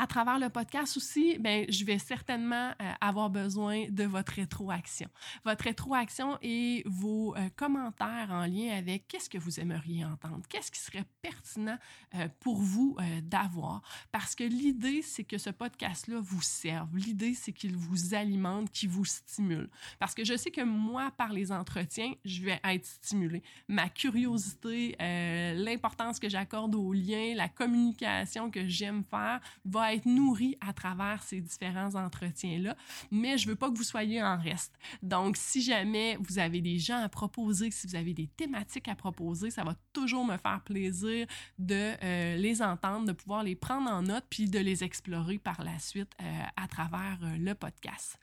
à 0.00 0.06
travers 0.06 0.38
le 0.38 0.48
podcast 0.48 0.96
aussi, 0.96 1.36
ben, 1.38 1.66
je 1.68 1.84
vais 1.84 1.98
certainement 1.98 2.70
euh, 2.80 2.92
avoir 3.02 3.28
besoin 3.28 3.84
de 3.90 4.04
votre 4.04 4.32
rétroaction. 4.32 5.08
Votre 5.44 5.64
rétroaction 5.64 6.38
et 6.40 6.82
vos 6.86 7.36
euh, 7.36 7.50
commentaires 7.54 8.28
en 8.30 8.46
lien 8.46 8.74
avec 8.78 9.06
qu'est-ce 9.08 9.28
que 9.28 9.36
vous 9.36 9.60
aimeriez 9.60 10.06
entendre, 10.06 10.40
qu'est-ce 10.48 10.70
qui 10.70 10.80
serait 10.80 11.04
pertinent 11.20 11.76
euh, 12.14 12.28
pour 12.40 12.62
vous 12.62 12.96
d'avoir? 13.24 13.82
Parce 14.10 14.34
que 14.34 14.44
l'idée, 14.44 15.02
c'est 15.02 15.24
que 15.24 15.36
ce 15.36 15.50
podcast-là 15.50 16.18
vous 16.18 16.40
serve. 16.40 16.96
L'idée, 16.96 17.34
c'est 17.34 17.52
qu'il 17.52 17.76
vous 17.76 18.14
alimente, 18.14 18.70
qu'il 18.72 18.88
vous 18.88 19.04
stimule. 19.04 19.68
Parce 19.98 20.14
que 20.14 20.24
je 20.24 20.34
sais 20.34 20.50
que 20.50 20.62
moi, 20.62 21.10
par 21.10 21.34
les 21.34 21.52
entretiens, 21.52 22.14
je 22.24 22.42
vais 22.42 22.60
être 22.64 22.86
stimulée. 22.86 23.42
Ma 23.68 23.90
curiosité, 23.90 24.96
l'importance 24.98 26.18
que 26.18 26.30
j'accorde 26.30 26.74
aux 26.74 26.94
liens, 26.94 27.34
la 27.34 27.48
communication 27.48 28.50
que 28.50 28.66
j'aime 28.66 29.04
faire 29.04 29.40
va 29.66 29.89
être 29.94 30.06
nourri 30.06 30.56
à 30.60 30.72
travers 30.72 31.22
ces 31.22 31.40
différents 31.40 31.94
entretiens-là, 31.94 32.76
mais 33.10 33.38
je 33.38 33.48
veux 33.48 33.56
pas 33.56 33.70
que 33.70 33.76
vous 33.76 33.84
soyez 33.84 34.22
en 34.22 34.38
reste. 34.38 34.78
Donc, 35.02 35.36
si 35.36 35.62
jamais 35.62 36.16
vous 36.20 36.38
avez 36.38 36.60
des 36.60 36.78
gens 36.78 37.02
à 37.02 37.08
proposer, 37.08 37.70
si 37.70 37.86
vous 37.86 37.96
avez 37.96 38.14
des 38.14 38.26
thématiques 38.26 38.88
à 38.88 38.94
proposer, 38.94 39.50
ça 39.50 39.64
va 39.64 39.74
toujours 39.92 40.24
me 40.24 40.36
faire 40.36 40.62
plaisir 40.64 41.26
de 41.58 41.92
euh, 42.02 42.36
les 42.36 42.62
entendre, 42.62 43.06
de 43.06 43.12
pouvoir 43.12 43.42
les 43.42 43.56
prendre 43.56 43.90
en 43.90 44.02
note, 44.02 44.24
puis 44.30 44.48
de 44.48 44.58
les 44.58 44.84
explorer 44.84 45.38
par 45.38 45.62
la 45.62 45.78
suite 45.78 46.12
euh, 46.20 46.42
à 46.56 46.68
travers 46.68 47.18
euh, 47.22 47.36
le 47.36 47.54
podcast 47.54 48.18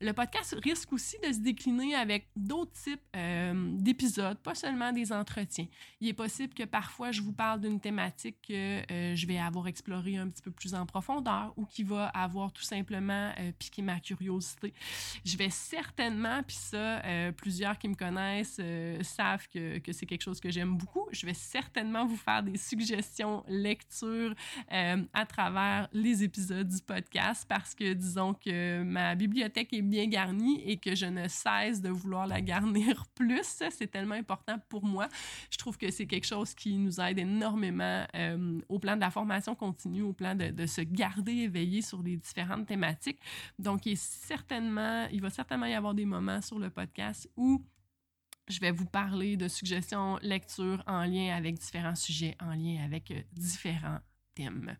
le 0.00 0.12
podcast 0.12 0.56
risque 0.62 0.92
aussi 0.92 1.16
de 1.26 1.32
se 1.32 1.38
décliner 1.38 1.94
avec 1.94 2.28
d'autres 2.36 2.72
types 2.72 3.00
euh, 3.16 3.72
d'épisodes, 3.78 4.38
pas 4.38 4.54
seulement 4.54 4.92
des 4.92 5.12
entretiens. 5.12 5.66
Il 6.00 6.08
est 6.08 6.14
possible 6.14 6.54
que 6.54 6.64
parfois 6.64 7.10
je 7.10 7.22
vous 7.22 7.32
parle 7.32 7.60
d'une 7.60 7.80
thématique 7.80 8.36
que 8.46 8.82
euh, 8.92 9.16
je 9.16 9.26
vais 9.26 9.38
avoir 9.38 9.66
explorée 9.66 10.16
un 10.16 10.28
petit 10.28 10.42
peu 10.42 10.50
plus 10.50 10.74
en 10.74 10.86
profondeur 10.86 11.52
ou 11.56 11.64
qui 11.64 11.82
va 11.82 12.06
avoir 12.08 12.52
tout 12.52 12.62
simplement 12.62 13.32
euh, 13.38 13.52
piqué 13.58 13.82
ma 13.82 13.98
curiosité. 14.00 14.72
Je 15.24 15.36
vais 15.36 15.50
certainement, 15.50 16.42
puis 16.42 16.56
ça, 16.56 17.02
plusieurs 17.36 17.78
qui 17.78 17.88
me 17.88 17.94
connaissent 17.94 18.60
savent 19.02 19.48
que, 19.48 19.78
que 19.78 19.92
c'est 19.92 20.06
quelque 20.06 20.22
chose 20.22 20.40
que 20.40 20.50
j'aime 20.50 20.76
beaucoup, 20.76 21.08
je 21.12 21.26
vais 21.26 21.34
certainement 21.34 22.06
vous 22.06 22.16
faire 22.16 22.42
des 22.42 22.56
suggestions 22.56 23.44
lecture 23.48 24.34
à 24.70 25.26
travers 25.26 25.88
les 25.92 26.22
épisodes 26.22 26.68
du 26.68 26.80
podcast 26.82 27.46
parce 27.48 27.74
que 27.74 27.92
disons 27.92 28.34
que 28.34 28.82
ma 28.82 29.14
bibliothèque 29.14 29.72
est 29.72 29.82
bien 29.88 30.06
garnie 30.06 30.62
et 30.64 30.76
que 30.76 30.94
je 30.94 31.06
ne 31.06 31.26
cesse 31.28 31.80
de 31.80 31.88
vouloir 31.88 32.26
la 32.26 32.40
garnir 32.40 33.04
plus. 33.14 33.62
C'est 33.70 33.90
tellement 33.90 34.14
important 34.14 34.58
pour 34.68 34.84
moi. 34.84 35.08
Je 35.50 35.58
trouve 35.58 35.76
que 35.76 35.90
c'est 35.90 36.06
quelque 36.06 36.26
chose 36.26 36.54
qui 36.54 36.76
nous 36.76 37.00
aide 37.00 37.18
énormément 37.18 38.06
euh, 38.14 38.60
au 38.68 38.78
plan 38.78 38.94
de 38.96 39.00
la 39.00 39.10
formation 39.10 39.54
continue, 39.54 40.02
au 40.02 40.12
plan 40.12 40.34
de, 40.34 40.66
se 40.66 40.80
garder 40.82 41.32
éveillé 41.32 41.82
sur 41.82 42.02
les 42.02 42.16
différentes 42.16 42.66
thématiques. 42.66 43.18
Donc, 43.58 43.86
il, 43.86 43.96
va 43.96 45.30
certainement 45.30 45.66
y 45.66 45.74
avoir 45.74 45.94
des 45.94 46.04
moments 46.04 46.42
sur 46.42 46.58
le 46.58 46.70
podcast 46.70 47.28
où 47.36 47.62
je 48.48 48.60
vais 48.60 48.70
vous 48.70 48.86
parler 48.86 49.36
de 49.36 49.48
suggestions 49.48 50.18
lecture 50.22 50.82
en 50.86 51.04
lien 51.04 51.34
avec 51.36 51.58
différents 51.58 51.94
sujets, 51.94 52.36
en 52.40 52.54
lien 52.54 52.82
avec 52.84 53.10
euh, 53.10 53.20
différents 53.32 54.00
thèmes. 54.34 54.76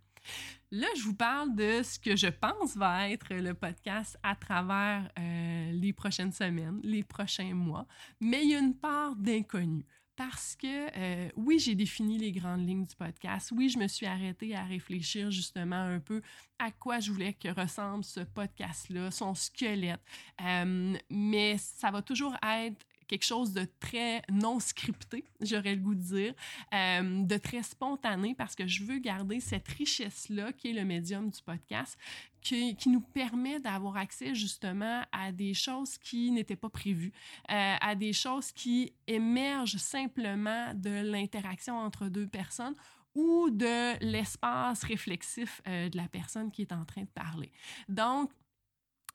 Là, 0.71 0.87
je 0.99 1.03
vous 1.03 1.15
parle 1.15 1.55
de 1.55 1.83
ce 1.83 1.99
que 1.99 2.15
je 2.15 2.27
pense 2.27 2.77
va 2.77 3.09
être 3.09 3.33
le 3.33 3.55
podcast 3.55 4.19
à 4.23 4.35
travers 4.35 5.11
euh, 5.19 5.73
les 5.73 5.95
prochaines 5.95 6.33
semaines, 6.33 6.79
les 6.83 7.03
prochains 7.03 7.55
mois, 7.55 7.87
mais 8.21 8.43
il 8.43 8.51
y 8.51 8.55
a 8.55 8.59
une 8.59 8.77
part 8.77 9.17
d'inconnu. 9.17 9.87
Parce 10.15 10.57
que 10.57 10.67
euh, 10.67 11.31
oui, 11.37 11.59
j'ai 11.59 11.75
défini 11.75 12.19
les 12.19 12.33
grandes 12.33 12.69
lignes 12.69 12.85
du 12.85 12.97
podcast. 12.97 13.51
Oui, 13.57 13.71
je 13.71 13.79
me 13.79 13.87
suis 13.87 14.05
arrêtée 14.05 14.55
à 14.55 14.65
réfléchir 14.65 15.31
justement 15.31 15.77
un 15.77 16.01
peu 16.01 16.21
à 16.59 16.71
quoi 16.71 17.01
je 17.01 17.13
voulais 17.13 17.33
que 17.33 17.49
ressemble 17.49 18.05
ce 18.05 18.21
podcast-là, 18.21 19.11
son 19.11 19.35
squelette. 19.35 20.03
Euh, 20.45 20.99
mais 21.09 21.57
ça 21.57 21.91
va 21.91 22.03
toujours 22.03 22.37
être 22.43 22.85
quelque 23.09 23.25
chose 23.25 23.53
de 23.53 23.67
très 23.81 24.23
non 24.31 24.61
scripté, 24.61 25.25
j'aurais 25.41 25.75
le 25.75 25.81
goût 25.81 25.95
de 25.95 26.01
dire, 26.01 26.35
euh, 26.73 27.23
de 27.25 27.37
très 27.39 27.63
spontané 27.63 28.35
parce 28.35 28.55
que 28.55 28.67
je 28.67 28.85
veux 28.85 28.99
garder 28.99 29.41
cette 29.41 29.67
richesse-là 29.69 30.53
qui 30.53 30.71
est 30.71 30.73
le 30.73 30.85
médium 30.85 31.31
du 31.31 31.43
podcast, 31.43 31.99
qui, 32.41 32.77
qui 32.77 32.89
nous 32.89 33.01
permet 33.01 33.59
d'avoir 33.59 33.97
accès 33.97 34.35
justement 34.35 35.03
à 35.11 35.33
des 35.33 35.55
choses 35.55 35.99
qui 35.99 36.31
n'étaient 36.31 36.57
pas 36.57 36.71
prévues, 36.71 37.13
euh, 37.51 37.75
à 37.81 37.95
des 37.95 38.13
choses 38.13 38.53
qui 38.53 38.93
émergent 39.07 39.79
simplement 39.79 40.73
de 40.75 41.03
l'interaction 41.11 41.77
entre 41.77 42.09
deux 42.09 42.29
personnes 42.29 42.75
ou 43.15 43.51
de 43.51 43.99
l'espace 44.05 44.85
réflexif 44.85 45.61
euh, 45.67 45.89
de 45.89 45.97
la 45.97 46.09
personne 46.09 46.51
qui 46.51 46.63
est 46.63 46.73
en 46.73 46.85
train 46.85 47.03
de 47.03 47.09
parler. 47.09 47.51
Donc, 47.89 48.31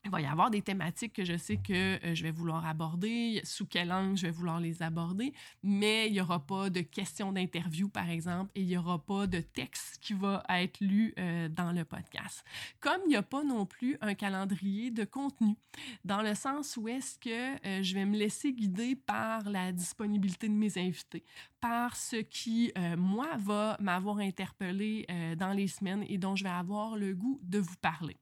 il 0.05 0.11
va 0.11 0.21
y 0.21 0.25
avoir 0.25 0.49
des 0.51 0.61
thématiques 0.61 1.13
que 1.13 1.23
je 1.23 1.37
sais 1.37 1.57
que 1.57 1.73
euh, 2.05 2.13
je 2.13 2.23
vais 2.23 2.31
vouloir 2.31 2.65
aborder, 2.65 3.41
sous 3.45 3.65
quel 3.65 3.91
angle 3.91 4.17
je 4.17 4.23
vais 4.23 4.31
vouloir 4.31 4.59
les 4.59 4.83
aborder, 4.83 5.33
mais 5.63 6.07
il 6.07 6.13
n'y 6.13 6.21
aura 6.21 6.45
pas 6.45 6.69
de 6.69 6.81
questions 6.81 7.31
d'interview, 7.31 7.87
par 7.87 8.09
exemple, 8.09 8.51
et 8.55 8.61
il 8.61 8.67
n'y 8.67 8.77
aura 8.77 8.99
pas 8.99 9.27
de 9.27 9.39
texte 9.39 9.99
qui 10.01 10.13
va 10.13 10.43
être 10.49 10.81
lu 10.81 11.13
euh, 11.17 11.47
dans 11.47 11.71
le 11.71 11.85
podcast. 11.85 12.43
Comme 12.81 13.01
il 13.05 13.09
n'y 13.09 13.15
a 13.15 13.23
pas 13.23 13.43
non 13.43 13.65
plus 13.65 13.97
un 14.01 14.13
calendrier 14.13 14.91
de 14.91 15.05
contenu, 15.05 15.55
dans 16.03 16.21
le 16.21 16.35
sens 16.35 16.75
où 16.75 16.87
est-ce 16.89 17.17
que 17.19 17.65
euh, 17.65 17.81
je 17.81 17.93
vais 17.93 18.05
me 18.05 18.17
laisser 18.17 18.51
guider 18.51 18.95
par 18.95 19.49
la 19.49 19.71
disponibilité 19.71 20.49
de 20.49 20.53
mes 20.53 20.77
invités, 20.77 21.23
par 21.61 21.95
ce 21.95 22.17
qui, 22.17 22.73
moi, 22.97 23.29
va 23.37 23.77
m'avoir 23.79 24.17
interpellé 24.17 25.07
dans 25.37 25.53
les 25.53 25.67
semaines 25.67 26.03
et 26.09 26.17
dont 26.17 26.35
je 26.35 26.43
vais 26.43 26.49
avoir 26.49 26.97
le 26.97 27.13
goût 27.13 27.39
de 27.41 27.59
vous 27.59 27.77
parler 27.81 28.17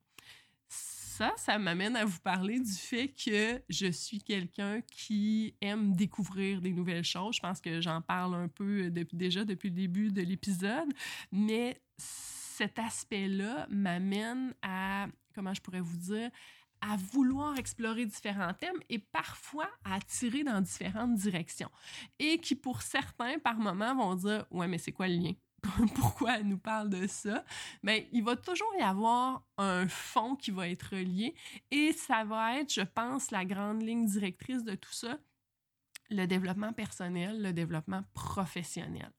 ça, 1.21 1.33
ça 1.37 1.59
m'amène 1.59 1.95
à 1.95 2.03
vous 2.03 2.19
parler 2.19 2.59
du 2.59 2.73
fait 2.73 3.09
que 3.09 3.61
je 3.69 3.91
suis 3.91 4.23
quelqu'un 4.23 4.81
qui 4.91 5.53
aime 5.61 5.93
découvrir 5.95 6.61
des 6.61 6.71
nouvelles 6.71 7.03
choses. 7.03 7.35
Je 7.35 7.39
pense 7.39 7.61
que 7.61 7.79
j'en 7.79 8.01
parle 8.01 8.33
un 8.33 8.47
peu 8.47 8.89
depuis, 8.89 9.17
déjà 9.17 9.45
depuis 9.45 9.69
le 9.69 9.75
début 9.75 10.11
de 10.11 10.23
l'épisode, 10.23 10.91
mais 11.31 11.79
cet 11.97 12.79
aspect-là 12.79 13.67
m'amène 13.69 14.55
à, 14.63 15.05
comment 15.35 15.53
je 15.53 15.61
pourrais 15.61 15.81
vous 15.81 15.97
dire, 15.97 16.31
à 16.81 16.97
vouloir 16.97 17.55
explorer 17.59 18.07
différents 18.07 18.55
thèmes 18.55 18.79
et 18.89 18.97
parfois 18.97 19.69
à 19.83 19.99
tirer 20.01 20.43
dans 20.43 20.59
différentes 20.59 21.13
directions. 21.13 21.69
Et 22.17 22.39
qui, 22.39 22.55
pour 22.55 22.81
certains, 22.81 23.37
par 23.37 23.59
moments, 23.59 23.95
vont 23.95 24.15
dire 24.15 24.45
Ouais, 24.49 24.67
mais 24.67 24.79
c'est 24.79 24.91
quoi 24.91 25.07
le 25.07 25.17
lien 25.17 25.33
pourquoi 25.95 26.37
elle 26.37 26.47
nous 26.47 26.57
parle 26.57 26.89
de 26.89 27.07
ça, 27.07 27.45
mais 27.83 28.07
il 28.11 28.23
va 28.23 28.35
toujours 28.35 28.73
y 28.79 28.81
avoir 28.81 29.43
un 29.57 29.87
fond 29.87 30.35
qui 30.35 30.51
va 30.51 30.67
être 30.67 30.95
lié 30.95 31.35
et 31.69 31.93
ça 31.93 32.23
va 32.23 32.57
être, 32.59 32.73
je 32.73 32.81
pense, 32.81 33.31
la 33.31 33.45
grande 33.45 33.81
ligne 33.81 34.05
directrice 34.05 34.63
de 34.63 34.75
tout 34.75 34.93
ça, 34.93 35.17
le 36.11 36.27
développement 36.27 36.73
personnel, 36.73 37.41
le 37.41 37.53
développement 37.53 38.03
professionnel. 38.13 39.11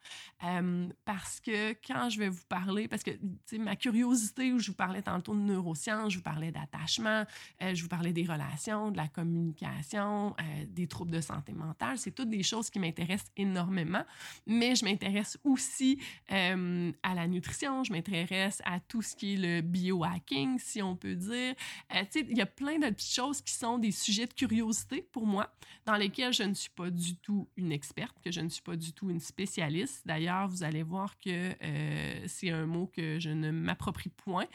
Euh, 0.44 0.88
parce 1.04 1.40
que 1.40 1.72
quand 1.86 2.10
je 2.10 2.18
vais 2.18 2.28
vous 2.28 2.44
parler, 2.48 2.86
parce 2.86 3.02
que 3.02 3.10
ma 3.56 3.76
curiosité, 3.76 4.52
où 4.52 4.58
je 4.58 4.70
vous 4.70 4.76
parlais 4.76 5.02
tantôt 5.02 5.34
de 5.34 5.40
neurosciences, 5.40 6.12
je 6.12 6.18
vous 6.18 6.22
parlais 6.22 6.52
d'attachement, 6.52 7.24
euh, 7.62 7.74
je 7.74 7.82
vous 7.82 7.88
parlais 7.88 8.12
des 8.12 8.24
relations, 8.24 8.90
de 8.90 8.98
la 8.98 9.08
communication, 9.08 10.36
euh, 10.38 10.64
des 10.68 10.86
troubles 10.86 11.12
de 11.12 11.20
santé 11.20 11.52
mentale, 11.52 11.98
c'est 11.98 12.10
toutes 12.10 12.28
des 12.28 12.42
choses 12.42 12.68
qui 12.68 12.78
m'intéressent 12.78 13.30
énormément, 13.36 14.04
mais 14.46 14.76
je 14.76 14.84
m'intéresse 14.84 15.38
aussi 15.44 15.98
à 16.28 17.14
la 17.14 17.26
nutrition, 17.26 17.84
je 17.84 17.92
m'intéresse 17.92 18.60
à 18.64 18.80
tout 18.80 19.00
ce 19.00 19.16
qui 19.16 19.34
est 19.34 19.36
le 19.36 19.60
biohacking, 19.60 20.58
si 20.58 20.82
on 20.82 20.96
peut 20.96 21.14
dire. 21.14 21.54
il 21.90 22.36
y 22.36 22.40
a 22.40 22.46
plein 22.46 22.78
de 22.78 22.88
petites 22.90 23.14
choses 23.14 23.40
qui 23.40 23.52
sont 23.54 23.78
des 23.78 23.92
sujets 23.92 24.26
de 24.26 24.34
curiosité 24.34 25.02
pour 25.12 25.26
moi, 25.26 25.54
dans 25.86 25.96
lesquels 25.96 26.32
je 26.32 26.42
ne 26.42 26.54
suis 26.54 26.70
pas 26.82 26.90
du 26.90 27.14
tout 27.14 27.48
une 27.56 27.70
experte, 27.70 28.16
que 28.24 28.32
je 28.32 28.40
ne 28.40 28.48
suis 28.48 28.60
pas 28.60 28.74
du 28.74 28.92
tout 28.92 29.08
une 29.08 29.20
spécialiste. 29.20 30.02
D'ailleurs, 30.04 30.48
vous 30.48 30.64
allez 30.64 30.82
voir 30.82 31.16
que 31.20 31.54
euh, 31.62 32.24
c'est 32.26 32.50
un 32.50 32.66
mot 32.66 32.88
que 32.88 33.20
je 33.20 33.30
ne 33.30 33.52
m'approprie 33.52 34.10
point. 34.10 34.46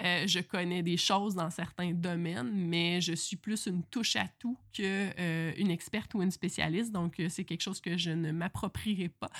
Euh, 0.00 0.26
je 0.26 0.40
connais 0.40 0.82
des 0.82 0.96
choses 0.96 1.36
dans 1.36 1.48
certains 1.48 1.92
domaines, 1.92 2.50
mais 2.52 3.00
je 3.00 3.12
suis 3.12 3.36
plus 3.36 3.66
une 3.66 3.84
touche 3.84 4.16
à 4.16 4.26
tout 4.40 4.58
qu'une 4.72 5.12
euh, 5.20 5.52
une 5.56 5.70
experte 5.70 6.12
ou 6.14 6.22
une 6.22 6.32
spécialiste. 6.32 6.90
Donc, 6.90 7.22
c'est 7.28 7.44
quelque 7.44 7.62
chose 7.62 7.80
que 7.80 7.96
je 7.96 8.10
ne 8.10 8.32
m'approprierai 8.32 9.08
pas. 9.08 9.30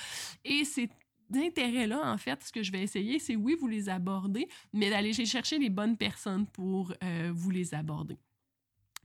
Et 0.45 0.63
c'est 0.63 0.89
d'intérêt-là, 1.29 1.99
en 2.13 2.17
fait, 2.17 2.41
ce 2.45 2.53
que 2.53 2.63
je 2.63 2.71
vais 2.71 2.81
essayer, 2.81 3.19
c'est 3.19 3.35
oui, 3.35 3.57
vous 3.59 3.67
les 3.67 3.89
aborder, 3.89 4.47
mais 4.71 4.89
d'aller 4.89 5.11
chercher 5.11 5.59
les 5.59 5.69
bonnes 5.69 5.97
personnes 5.97 6.47
pour 6.47 6.93
vous 7.33 7.49
les 7.49 7.73
aborder. 7.73 8.17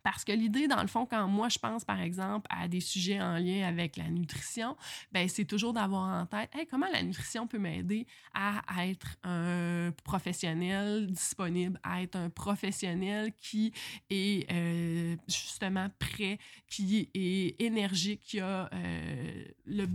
Parce 0.03 0.25
que 0.25 0.33
l'idée, 0.33 0.69
dans 0.69 0.81
le 0.81 0.89
fond, 0.89 1.07
quand 1.07 1.29
moi 1.29 1.49
je 1.49 1.59
pense, 1.59 1.85
par 1.85 2.01
exemple, 2.01 2.47
à 2.51 2.69
des 2.69 2.81
sujets 2.81 3.21
en 3.21 3.39
lien 3.39 3.67
avec 3.67 3.97
la 3.97 4.09
nutrition, 4.09 4.77
ben 5.13 5.29
c'est 5.29 5.45
toujours 5.45 5.73
d'avoir 5.73 6.23
en 6.23 6.27
tête, 6.27 6.51
comment 6.71 6.89
la 6.93 7.03
nutrition 7.03 7.47
peut 7.47 7.59
m'aider 7.59 8.07
à 8.35 8.87
être 8.87 9.17
un 9.25 9.93
professionnel 10.05 11.07
disponible, 11.07 11.79
à 11.83 12.03
être 12.03 12.17
un 12.17 12.31
professionnel 12.31 13.33
qui 13.41 13.73
est 14.11 14.51
euh, 14.51 15.17
justement 15.29 15.89
prêt, 15.99 16.39
qui 16.69 17.09
est 17.15 17.61
énergique, 17.61 18.21
qui 18.23 18.41
a 18.41 18.69
euh, 18.73 19.45
le, 19.67 19.87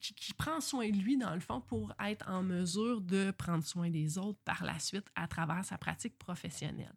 qui, 0.00 0.34
prend 0.34 0.60
soin 0.60 0.88
de 0.88 0.96
lui 0.96 1.16
dans 1.16 1.34
le 1.34 1.40
fond 1.40 1.60
pour 1.60 1.92
être 2.04 2.28
en 2.28 2.42
mesure 2.42 3.00
de 3.00 3.30
prendre 3.30 3.64
soin 3.64 3.90
des 3.90 4.18
autres 4.18 4.38
par 4.44 4.64
la 4.64 4.78
suite 4.78 5.06
à 5.14 5.26
travers 5.26 5.64
sa 5.64 5.78
pratique 5.78 6.16
professionnelle. 6.18 6.94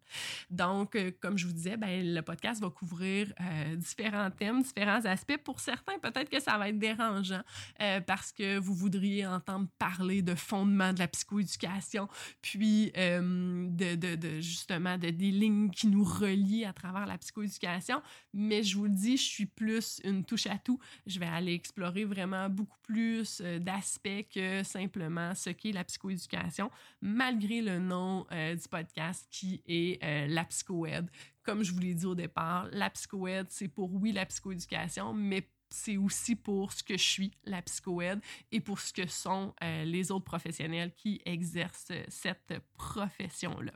Donc, 0.50 0.96
euh, 0.96 1.10
comme 1.20 1.38
je 1.38 1.46
vous 1.46 1.52
disais, 1.52 1.76
ben 1.76 2.14
le 2.14 2.20
podcast 2.22 2.51
va 2.60 2.70
couvrir 2.70 3.32
euh, 3.40 3.76
différents 3.76 4.30
thèmes, 4.30 4.62
différents 4.62 5.04
aspects. 5.04 5.36
Pour 5.38 5.60
certains, 5.60 5.98
peut-être 5.98 6.28
que 6.28 6.40
ça 6.40 6.58
va 6.58 6.68
être 6.68 6.78
dérangeant 6.78 7.42
euh, 7.80 8.00
parce 8.00 8.32
que 8.32 8.58
vous 8.58 8.74
voudriez 8.74 9.26
entendre 9.26 9.68
parler 9.78 10.22
de 10.22 10.34
fondements 10.34 10.92
de 10.92 10.98
la 10.98 11.08
psychoéducation, 11.08 12.08
puis 12.40 12.92
de, 12.94 13.94
de, 13.94 14.14
de, 14.14 14.40
justement 14.40 14.98
de, 14.98 15.10
des 15.10 15.30
lignes 15.30 15.70
qui 15.70 15.86
nous 15.86 16.04
relient 16.04 16.64
à 16.64 16.72
travers 16.72 17.06
la 17.06 17.18
psychoéducation. 17.18 18.02
Mais 18.32 18.62
je 18.62 18.76
vous 18.76 18.84
le 18.84 18.90
dis, 18.90 19.16
je 19.16 19.22
suis 19.22 19.46
plus 19.46 20.00
une 20.04 20.24
touche 20.24 20.46
à 20.46 20.58
tout. 20.58 20.78
Je 21.06 21.18
vais 21.18 21.26
aller 21.26 21.54
explorer 21.54 22.04
vraiment 22.04 22.48
beaucoup 22.48 22.78
plus 22.82 23.40
d'aspects 23.60 24.26
que 24.34 24.62
simplement 24.62 25.34
ce 25.34 25.50
qu'est 25.50 25.72
la 25.72 25.84
psychoéducation, 25.84 26.70
malgré 27.00 27.62
le 27.62 27.78
nom 27.78 28.26
du 28.30 28.68
podcast 28.68 29.26
qui 29.30 29.62
est 29.66 30.02
la 30.28 30.44
psychoède 30.44 31.10
comme 31.42 31.62
je 31.62 31.72
vous 31.72 31.80
l'ai 31.80 31.94
dit 31.94 32.06
au 32.06 32.14
départ, 32.14 32.68
la 32.72 32.90
psychoède, 32.90 33.46
c'est 33.50 33.68
pour, 33.68 33.92
oui, 33.92 34.12
la 34.12 34.26
psychoéducation, 34.26 35.12
mais 35.12 35.48
c'est 35.70 35.96
aussi 35.96 36.36
pour 36.36 36.72
ce 36.72 36.82
que 36.82 36.96
je 36.96 37.02
suis, 37.02 37.32
la 37.44 37.62
psychoède, 37.62 38.20
et 38.50 38.60
pour 38.60 38.78
ce 38.80 38.92
que 38.92 39.06
sont 39.06 39.54
euh, 39.62 39.84
les 39.84 40.10
autres 40.10 40.24
professionnels 40.24 40.92
qui 40.94 41.20
exercent 41.24 41.92
cette 42.08 42.54
profession-là. 42.74 43.72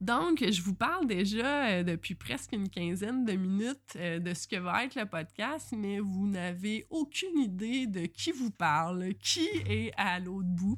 Donc, 0.00 0.44
je 0.48 0.62
vous 0.62 0.74
parle 0.74 1.06
déjà 1.06 1.66
euh, 1.66 1.82
depuis 1.82 2.14
presque 2.14 2.52
une 2.52 2.68
quinzaine 2.68 3.24
de 3.24 3.32
minutes 3.32 3.96
euh, 3.96 4.18
de 4.18 4.34
ce 4.34 4.46
que 4.46 4.56
va 4.56 4.84
être 4.84 4.96
le 4.96 5.06
podcast, 5.06 5.74
mais 5.76 5.98
vous 5.98 6.26
n'avez 6.26 6.86
aucune 6.90 7.38
idée 7.38 7.86
de 7.86 8.06
qui 8.06 8.32
vous 8.32 8.50
parle, 8.50 9.14
qui 9.14 9.48
est 9.66 9.92
à 9.96 10.18
l'autre 10.18 10.48
bout, 10.48 10.76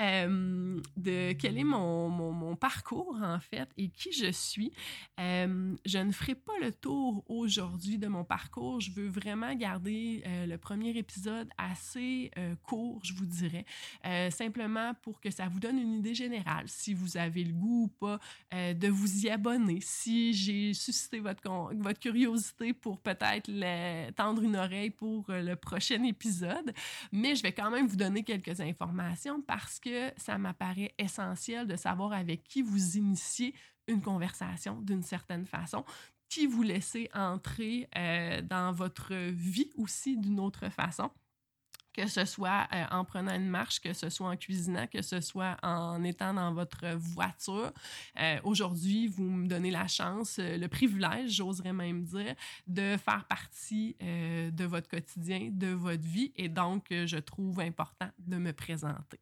euh, 0.00 0.80
de 0.96 1.32
quel 1.32 1.58
est 1.58 1.64
mon, 1.64 2.08
mon, 2.08 2.56
parcours 2.56 3.18
en 3.22 3.38
fait 3.38 3.68
et 3.76 3.88
qui 3.88 4.10
je 4.12 4.32
suis. 4.32 4.72
je 5.18 5.98
ne 5.98 6.12
ferai 6.12 6.34
pas 6.34 6.58
le 6.60 6.72
tour 6.72 7.24
aujourd'hui 7.28 7.98
de 7.98 8.08
mon 8.08 8.24
parcours. 8.24 8.80
Je 8.80 8.90
veux 8.90 9.08
vraiment 9.08 9.54
garder 9.54 10.24
le 10.46 10.56
premier 10.56 10.96
épisode 10.96 11.48
assez 11.56 12.30
court, 12.62 13.00
je 13.04 13.12
vous 13.14 13.26
dirais, 13.26 13.64
simplement 14.30 14.94
pour 15.02 15.20
que 15.20 15.30
ça 15.30 15.46
vous 15.48 15.60
donne 15.60 15.78
une 15.78 15.94
idée 15.94 16.14
générale, 16.14 16.64
si 16.66 16.94
vous 16.94 17.16
avez 17.16 17.44
le 17.44 17.52
goût 17.52 17.84
ou 17.84 17.88
pas 17.88 18.18
euh, 18.54 18.74
de 18.74 18.88
vous 18.88 19.26
y 19.26 19.30
abonner. 19.30 19.80
Si 19.80 20.32
j'ai 20.32 20.72
suscité 20.74 21.20
votre, 21.20 21.74
votre 21.74 22.00
curiosité 22.00 22.72
pour 22.72 22.98
peut-être 23.00 23.50
tendre 24.14 24.42
une 24.42 24.56
oreille 24.56 24.90
pour 24.90 25.28
euh, 25.30 25.42
le 25.42 25.56
prochain 25.56 26.02
épisode, 26.04 26.72
mais 27.12 27.34
je 27.34 27.42
vais 27.42 27.52
quand 27.52 27.70
même 27.70 27.86
vous 27.86 27.96
donner 27.96 28.22
quelques 28.24 28.60
informations 28.60 29.42
parce 29.42 29.78
que 29.78 30.10
ça 30.16 30.38
m'apparaît 30.38 30.94
essentiel 30.98 31.66
de 31.66 31.76
savoir 31.76 32.12
avec 32.12 32.44
qui 32.44 32.62
vous 32.62 32.96
initiez 32.96 33.54
une 33.86 34.02
conversation 34.02 34.80
d'une 34.80 35.02
certaine 35.02 35.46
façon, 35.46 35.84
qui 36.28 36.46
vous 36.46 36.62
laissez 36.62 37.08
entrer 37.14 37.88
euh, 37.96 38.42
dans 38.42 38.72
votre 38.72 39.14
vie 39.14 39.70
aussi 39.76 40.16
d'une 40.16 40.40
autre 40.40 40.68
façon 40.68 41.10
que 41.98 42.06
ce 42.06 42.24
soit 42.24 42.68
euh, 42.72 42.84
en 42.92 43.04
prenant 43.04 43.34
une 43.34 43.48
marche, 43.48 43.80
que 43.80 43.92
ce 43.92 44.08
soit 44.08 44.28
en 44.28 44.36
cuisinant, 44.36 44.86
que 44.86 45.02
ce 45.02 45.20
soit 45.20 45.56
en 45.64 46.04
étant 46.04 46.32
dans 46.32 46.54
votre 46.54 46.94
voiture. 46.94 47.72
Euh, 48.20 48.38
aujourd'hui, 48.44 49.08
vous 49.08 49.24
me 49.24 49.48
donnez 49.48 49.72
la 49.72 49.88
chance, 49.88 50.38
euh, 50.38 50.56
le 50.56 50.68
privilège, 50.68 51.32
j'oserais 51.32 51.72
même 51.72 52.04
dire, 52.04 52.36
de 52.68 52.96
faire 52.98 53.24
partie 53.24 53.96
de 54.00 54.64
votre 54.64 54.88
quotidien, 54.88 55.48
de 55.50 55.68
votre 55.68 56.04
vie, 56.04 56.32
et 56.36 56.48
donc 56.48 56.86
je 56.90 57.16
trouve 57.16 57.58
important 57.60 58.10
de 58.18 58.36
me 58.36 58.52
présenter. 58.52 59.18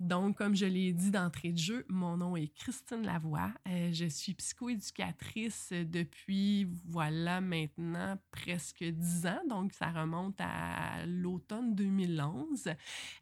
Donc, 0.00 0.36
comme 0.36 0.56
je 0.56 0.66
l'ai 0.66 0.92
dit 0.92 1.10
d'entrée 1.10 1.52
de 1.52 1.58
jeu, 1.58 1.86
mon 1.88 2.16
nom 2.16 2.36
est 2.36 2.48
Christine 2.48 3.02
Lavoie. 3.02 3.52
je 3.66 4.06
suis 4.06 4.34
psychoéducatrice 4.34 5.72
depuis, 5.72 6.66
voilà, 6.86 7.40
maintenant 7.40 8.18
presque 8.30 8.84
dix 8.84 9.26
ans, 9.26 9.40
donc 9.48 9.72
ça 9.72 9.90
remonte 9.90 10.40
à 10.40 11.04
l'automne 11.06 11.74
2000 11.74 12.20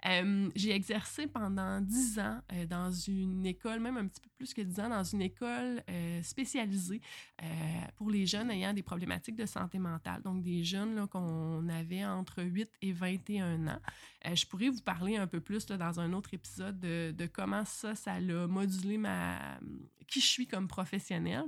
euh, 0.06 0.50
j'ai 0.54 0.74
exercé 0.74 1.26
pendant 1.26 1.80
dix 1.80 2.18
ans 2.18 2.40
euh, 2.52 2.66
dans 2.66 2.90
une 2.90 3.46
école, 3.46 3.80
même 3.80 3.96
un 3.96 4.06
petit 4.06 4.20
peu 4.20 4.28
plus 4.36 4.54
que 4.54 4.60
dix 4.60 4.80
ans, 4.80 4.88
dans 4.88 5.04
une 5.04 5.22
école 5.22 5.82
euh, 5.90 6.22
spécialisée 6.22 7.00
pour 7.96 8.10
les 8.10 8.26
jeunes 8.26 8.50
ayant 8.50 8.72
des 8.72 8.82
problématiques 8.82 9.36
de 9.36 9.46
santé 9.46 9.78
mentale. 9.78 10.22
Donc, 10.22 10.42
des 10.42 10.64
jeunes 10.64 11.06
qu'on 11.08 11.68
avait 11.68 12.04
entre 12.04 12.42
8 12.42 12.68
et 12.82 12.92
21 12.92 13.68
ans. 13.68 13.80
je 14.24 14.44
pourrais 14.46 14.68
vous 14.68 14.80
parler 14.80 15.16
un 15.16 15.26
peu 15.26 15.40
plus 15.40 15.66
dans 15.66 16.00
un 16.00 16.12
autre 16.12 16.34
épisode 16.34 16.67
de, 16.72 17.12
de 17.12 17.26
comment 17.26 17.64
ça, 17.64 17.94
ça 17.94 18.12
a 18.14 18.20
modulé 18.20 18.98
ma, 18.98 19.58
qui 20.06 20.20
je 20.20 20.26
suis 20.26 20.46
comme 20.46 20.68
professionnelle. 20.68 21.44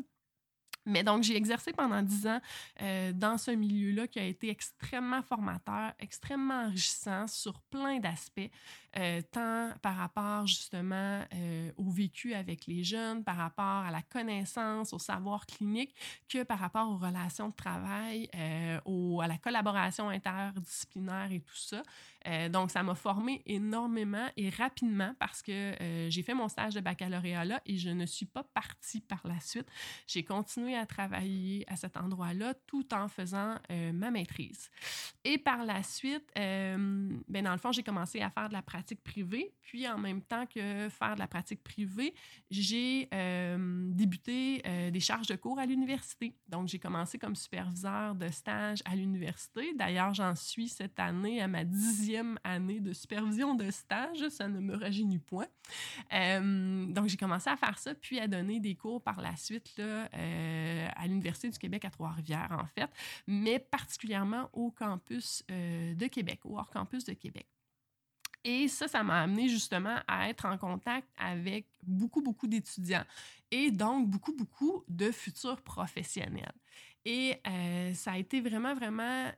Mais 0.87 1.03
donc, 1.03 1.23
j'ai 1.23 1.37
exercé 1.37 1.73
pendant 1.73 2.03
dix 2.03 2.27
ans 2.27 2.41
euh, 2.81 3.13
dans 3.13 3.37
ce 3.37 3.51
milieu-là 3.51 4.07
qui 4.07 4.19
a 4.19 4.25
été 4.25 4.49
extrêmement 4.49 5.23
formateur, 5.23 5.93
extrêmement 5.99 6.63
enrichissant 6.65 7.27
sur 7.27 7.61
plein 7.61 7.99
d'aspects, 7.99 8.51
euh, 8.97 9.21
tant 9.31 9.73
par 9.83 9.97
rapport 9.97 10.47
justement 10.47 11.23
euh, 11.35 11.71
au 11.77 11.91
vécu 11.91 12.35
avec 12.35 12.67
les 12.67 12.83
jeunes, 12.83 13.23
par 13.23 13.37
rapport 13.37 13.65
à 13.65 13.91
la 13.91 14.01
connaissance, 14.03 14.93
au 14.95 14.99
savoir 14.99 15.45
clinique, 15.47 15.95
que 16.29 16.43
par 16.45 16.59
rapport 16.59 16.89
aux 16.89 16.97
relations 16.97 17.49
de 17.49 17.55
travail, 17.55 18.29
à 18.35 19.27
la 19.27 19.39
collaboration 19.39 20.09
interdisciplinaire 20.09 21.31
et 21.31 21.41
tout 21.41 21.57
ça. 21.57 21.83
donc, 22.49 22.71
ça 22.71 22.83
m'a 22.83 22.95
formé 22.95 23.43
énormément 23.47 24.27
et 24.37 24.49
rapidement 24.51 25.15
parce 25.19 25.43
que 25.43 25.75
j'ai 26.09 26.23
fait 26.23 26.35
mon 26.35 26.49
stage 26.49 26.75
de 26.75 26.81
baccalauréat 26.81 27.45
là 27.45 27.61
et 27.67 27.77
je 27.77 27.91
ne 27.91 28.07
suis 28.07 28.27
pas 28.27 28.43
partie 28.43 29.01
par 29.01 29.21
la 29.25 29.39
suite. 29.41 29.69
J'ai 30.07 30.25
continué 30.25 30.71
travailler 30.87 31.65
à 31.69 31.77
cet 31.77 31.97
endroit-là 31.97 32.55
tout 32.67 32.93
en 32.95 33.09
faisant 33.09 33.57
euh, 33.71 33.93
ma 33.93 34.11
maîtrise. 34.11 34.71
Et 35.25 35.39
par 35.39 35.65
la 35.65 35.83
suite, 35.83 36.31
euh, 36.39 37.11
ben 37.29 37.45
dans 37.45 37.53
le 37.53 37.59
fond, 37.59 37.73
j'ai 37.73 37.83
commencé 37.83 38.21
à 38.21 38.31
faire 38.31 38.49
de 38.49 38.55
la 38.55 38.63
pratique 38.63 39.03
privée. 39.03 39.53
Puis 39.63 39.87
en 39.89 39.99
même 39.99 40.23
temps 40.23 40.47
que 40.47 40.89
faire 40.89 41.15
de 41.15 41.21
la 41.21 41.27
pratique 41.27 41.63
privée, 41.63 42.15
j'ai 42.51 43.09
euh, 43.15 43.87
débuté 43.93 44.63
des 44.91 45.01
charges 45.01 45.29
de 45.29 45.37
cours 45.37 45.59
à 45.59 45.67
l'université. 45.67 46.35
Donc, 46.49 46.69
j'ai 46.69 46.79
commencé 46.79 47.19
comme 47.19 47.37
superviseur 47.37 48.15
de 48.15 48.29
stage 48.31 48.83
à 48.85 48.97
l'université. 48.97 49.73
D'ailleurs, 49.75 50.15
j'en 50.15 50.35
suis 50.35 50.69
cette 50.69 50.99
année 50.99 51.41
à 51.41 51.49
ma 51.49 51.65
dixième 51.65 52.39
année 52.43 52.81
de 52.81 52.93
supervision 52.93 53.55
de 53.55 53.71
stage. 53.71 54.29
Ça 54.29 54.49
ne 54.49 54.61
me 54.61 54.77
rajeunit 54.77 55.19
point. 55.19 55.47
donc, 56.11 57.09
j'ai 57.09 57.17
commencé 57.17 57.49
à 57.51 57.57
faire 57.57 57.79
ça, 57.79 57.95
puis 57.95 58.19
à 58.19 58.27
donner 58.27 58.61
des 58.61 58.75
cours 58.75 59.03
par 59.03 59.21
la 59.21 59.37
suite 59.37 59.73
là, 59.77 60.09
euh, 60.61 60.89
à 60.95 61.07
l'Université 61.07 61.49
du 61.49 61.59
Québec 61.59 61.85
à 61.85 61.91
Trois-Rivières, 61.91 62.53
en 62.53 62.67
fait, 62.67 62.91
mais 63.27 63.59
particulièrement 63.59 64.49
au 64.53 64.71
campus 64.71 65.43
euh, 65.51 65.95
de 65.95 66.07
Québec, 66.07 66.41
au 66.45 66.59
hors 66.59 66.71
campus 66.71 67.05
de 67.05 67.15
Québec. 67.15 67.47
Et 68.45 68.69
ça, 68.69 68.89
ça 68.89 69.03
m'a 69.03 69.23
amené 69.23 69.49
justement 69.49 69.97
à 70.07 70.29
être 70.29 70.47
en 70.47 70.57
contact 70.57 71.09
avec 71.19 71.67
beaucoup, 71.83 72.23
beaucoup 72.23 72.47
d'étudiants 72.47 73.05
et 73.51 73.71
donc 73.71 74.09
beaucoup, 74.09 74.35
beaucoup 74.35 74.85
de 74.89 75.11
futurs 75.11 75.61
professionnels. 75.61 76.55
Et 77.05 77.37
euh, 77.47 77.93
ça 77.95 78.13
a 78.13 78.19
été 78.19 78.41
vraiment, 78.41 78.75
vraiment 78.75 79.31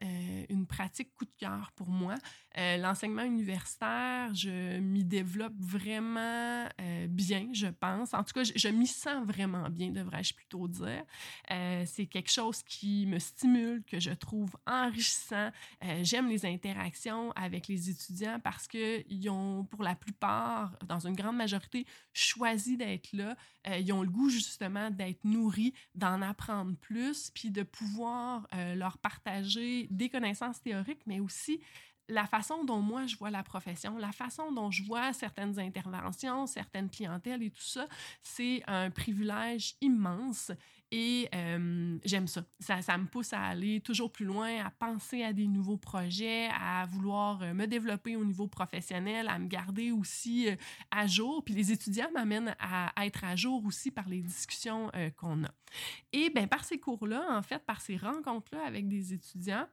une 0.48 0.62
coup 1.00 1.24
de 1.24 1.33
cœur 1.38 1.72
pour 1.74 1.88
moi. 1.88 2.14
Euh, 2.59 2.76
l'enseignement 2.76 3.22
universitaire, 3.22 4.35
je 4.35 4.78
m'y 4.78 5.05
développe 5.05 5.55
vraiment 5.59 6.68
bien, 7.09 7.48
je 7.52 7.68
pense. 7.68 8.14
En 8.14 8.22
tout 8.24 8.35
cas, 8.35 8.42
je, 8.44 8.68
m'y 8.68 8.87
sens 8.87 9.26
vraiment 9.26 9.68
bien, 9.70 9.90
devrais-je 9.90 10.35
plutôt 10.35 10.68
dire. 10.68 11.05
c'est 11.48 12.07
quelque 12.07 12.31
chose 12.31 12.62
qui 12.62 13.07
me 13.07 13.18
stimule, 13.18 13.83
que 13.85 14.00
je 14.00 14.11
trouve 14.11 14.57
enrichissant. 14.66 15.50
J'aime 16.02 16.28
les 16.28 16.44
interactions 16.44 17.33
avec 17.33 17.68
les 17.68 17.90
étudiants 17.90 18.38
parce 18.42 18.68
qu'ils 18.68 19.31
ont, 19.31 19.64
pour 19.64 19.83
la 19.83 19.94
plupart, 19.94 20.76
dans 20.87 21.07
une 21.07 21.14
grande 21.14 21.37
majorité, 21.37 21.87
choisi 22.12 22.76
d'être 22.76 23.12
là. 23.12 23.37
ils 23.78 23.92
ont 23.92 24.02
le 24.02 24.11
goût 24.11 24.28
justement 24.28 24.90
d'être 24.90 25.24
nourris, 25.24 25.72
d'en 25.94 26.22
apprendre 26.22 26.76
plus, 26.76 27.31
puis 27.31 27.50
de 27.50 27.62
pouvoir 27.62 28.46
euh, 28.55 28.74
leur 28.74 28.98
partager 28.98 29.87
des 29.90 30.09
connaissances 30.09 30.61
théoriques, 30.61 30.81
mais 31.06 31.20
aussi 31.20 31.60
la 32.08 32.26
façon 32.26 32.64
dont 32.64 32.80
moi 32.80 33.06
je 33.06 33.16
vois 33.16 33.30
la 33.30 33.42
profession, 33.42 33.96
la 33.96 34.12
façon 34.12 34.52
dont 34.52 34.70
je 34.70 34.82
vois 34.82 35.12
certaines 35.12 35.58
interventions, 35.58 36.46
certaines 36.46 36.90
clientèles 36.90 37.42
et 37.42 37.50
tout 37.50 37.62
ça, 37.62 37.86
c'est 38.22 38.62
un 38.66 38.90
privilège 38.90 39.74
immense 39.80 40.52
et 40.94 41.26
euh, 41.34 41.98
j'aime 42.04 42.26
ça. 42.28 42.44
ça. 42.60 42.98
me 42.98 43.06
pousse 43.06 43.32
à 43.32 43.40
aller 43.40 43.80
toujours 43.80 44.12
plus 44.12 44.26
loin, 44.26 44.62
à 44.62 44.70
penser 44.70 45.22
à 45.22 45.32
des 45.32 45.46
nouveaux 45.46 45.78
projets, 45.78 46.50
à 46.52 46.84
vouloir 46.84 47.42
euh, 47.42 47.54
me 47.54 47.66
développer 47.66 48.14
au 48.14 48.26
niveau 48.26 48.46
professionnel, 48.46 49.26
à 49.28 49.38
me 49.38 49.46
garder 49.46 49.90
aussi 49.90 50.50
euh, 50.50 50.56
à 50.90 51.06
jour. 51.06 51.42
Puis 51.44 51.54
les 51.54 51.72
étudiants 51.72 52.10
m'amènent 52.12 52.54
à, 52.58 52.92
être 53.06 53.24
à 53.24 53.36
jour 53.36 53.64
aussi 53.64 53.90
par 53.90 54.06
les 54.06 54.20
discussions 54.20 54.90
qu'on 55.16 55.44
a. 55.44 55.50
Et 56.12 56.28
bien, 56.28 56.46
par 56.46 56.64
ces 56.64 56.78
cours-là, 56.78 57.26
en 57.30 57.42
fait, 57.42 57.64
par 57.64 57.80
ces 57.80 57.96
rencontres-là 57.96 58.62
avec 58.66 58.86
des 58.86 59.14
étudiants, 59.14 59.66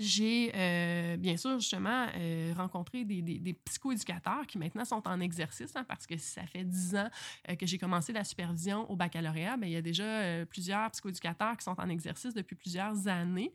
j'ai 0.00 0.50
euh, 0.54 1.18
bien 1.18 1.36
sûr 1.36 1.58
justement 1.58 2.06
euh, 2.16 2.54
rencontré 2.56 3.04
des, 3.04 3.20
des, 3.20 3.52
psychoéducateurs 3.52 4.46
qui 4.46 4.56
maintenant 4.56 4.86
sont 4.86 5.06
en 5.06 5.20
exercice 5.20 5.76
hein, 5.76 5.84
parce 5.86 6.06
que 6.06 6.16
ça 6.16 6.46
fait 6.46 6.64
dix 6.64 6.96
ans 6.96 7.10
euh, 7.50 7.54
que 7.54 7.66
j'ai 7.66 7.76
commencé 7.76 8.10
la 8.14 8.24
supervision 8.24 8.90
au 8.90 8.96
baccalauréat. 8.96 9.58
Bien, 9.58 9.68
il 9.68 9.72
y 9.72 9.76
a 9.76 9.82
déjà 9.82 10.46
plusieurs 10.46 10.90
psychoéducateurs 10.90 11.54
qui 11.58 11.64
sont 11.64 11.78
en 11.78 11.88
exercice 11.90 12.32
depuis 12.32 12.56
plusieurs 12.56 13.06
années. 13.08 13.52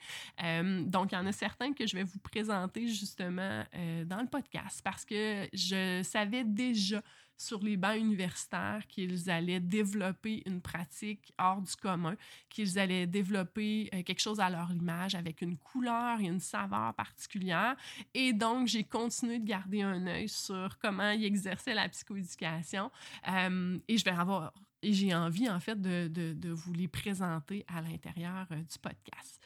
donc, 0.83 1.11
il 1.11 1.15
y 1.15 1.17
en 1.17 1.25
a 1.25 1.31
certains 1.31 1.73
que 1.73 1.87
je 1.87 1.95
vais 1.95 2.03
vous 2.03 2.19
présenter 2.19 2.87
justement 2.87 3.63
dans 4.05 4.21
le 4.21 4.27
podcast 4.27 4.81
parce 4.83 5.03
que 5.03 5.47
je 5.51 6.01
savais 6.03 6.43
déjà 6.43 7.01
sur 7.37 7.61
les 7.63 7.77
bancs 7.77 7.97
universitaires 7.97 8.85
qu'ils 8.87 9.29
allaient 9.29 9.59
développer 9.59 10.43
une 10.45 10.61
pratique 10.61 11.33
hors 11.37 11.61
du 11.61 11.75
commun, 11.75 12.15
qu'ils 12.49 12.79
allaient 12.79 13.07
développer 13.07 13.89
euh, 13.93 14.03
quelque 14.03 14.21
chose 14.21 14.39
à 14.39 14.49
leur 14.49 14.71
image 14.71 15.15
avec 15.15 15.41
une 15.41 15.57
couleur 15.57 16.19
et 16.19 16.25
une 16.25 16.39
saveur 16.39 16.93
particulière. 16.93 17.75
Et 18.13 18.33
donc, 18.33 18.67
j'ai 18.67 18.83
continué 18.83 19.39
de 19.39 19.45
garder 19.45 19.81
un 19.81 20.07
œil 20.07 20.29
sur 20.29 20.77
comment 20.79 21.11
ils 21.11 21.25
exerçaient 21.25 21.73
la 21.73 21.89
psychoéducation. 21.89 22.91
Euh, 23.27 23.77
et 23.87 23.97
je 23.97 24.03
vais 24.05 24.11
avoir 24.11 24.53
j'ai 24.83 25.15
envie, 25.15 25.49
en 25.49 25.59
fait, 25.59 25.81
de, 25.81 26.07
de, 26.07 26.33
de, 26.33 26.49
vous 26.49 26.73
les 26.73 26.87
présenter 26.87 27.65
à 27.67 27.81
l'intérieur 27.81 28.45
euh, 28.51 28.57
du 28.57 28.77
podcast. 28.79 29.41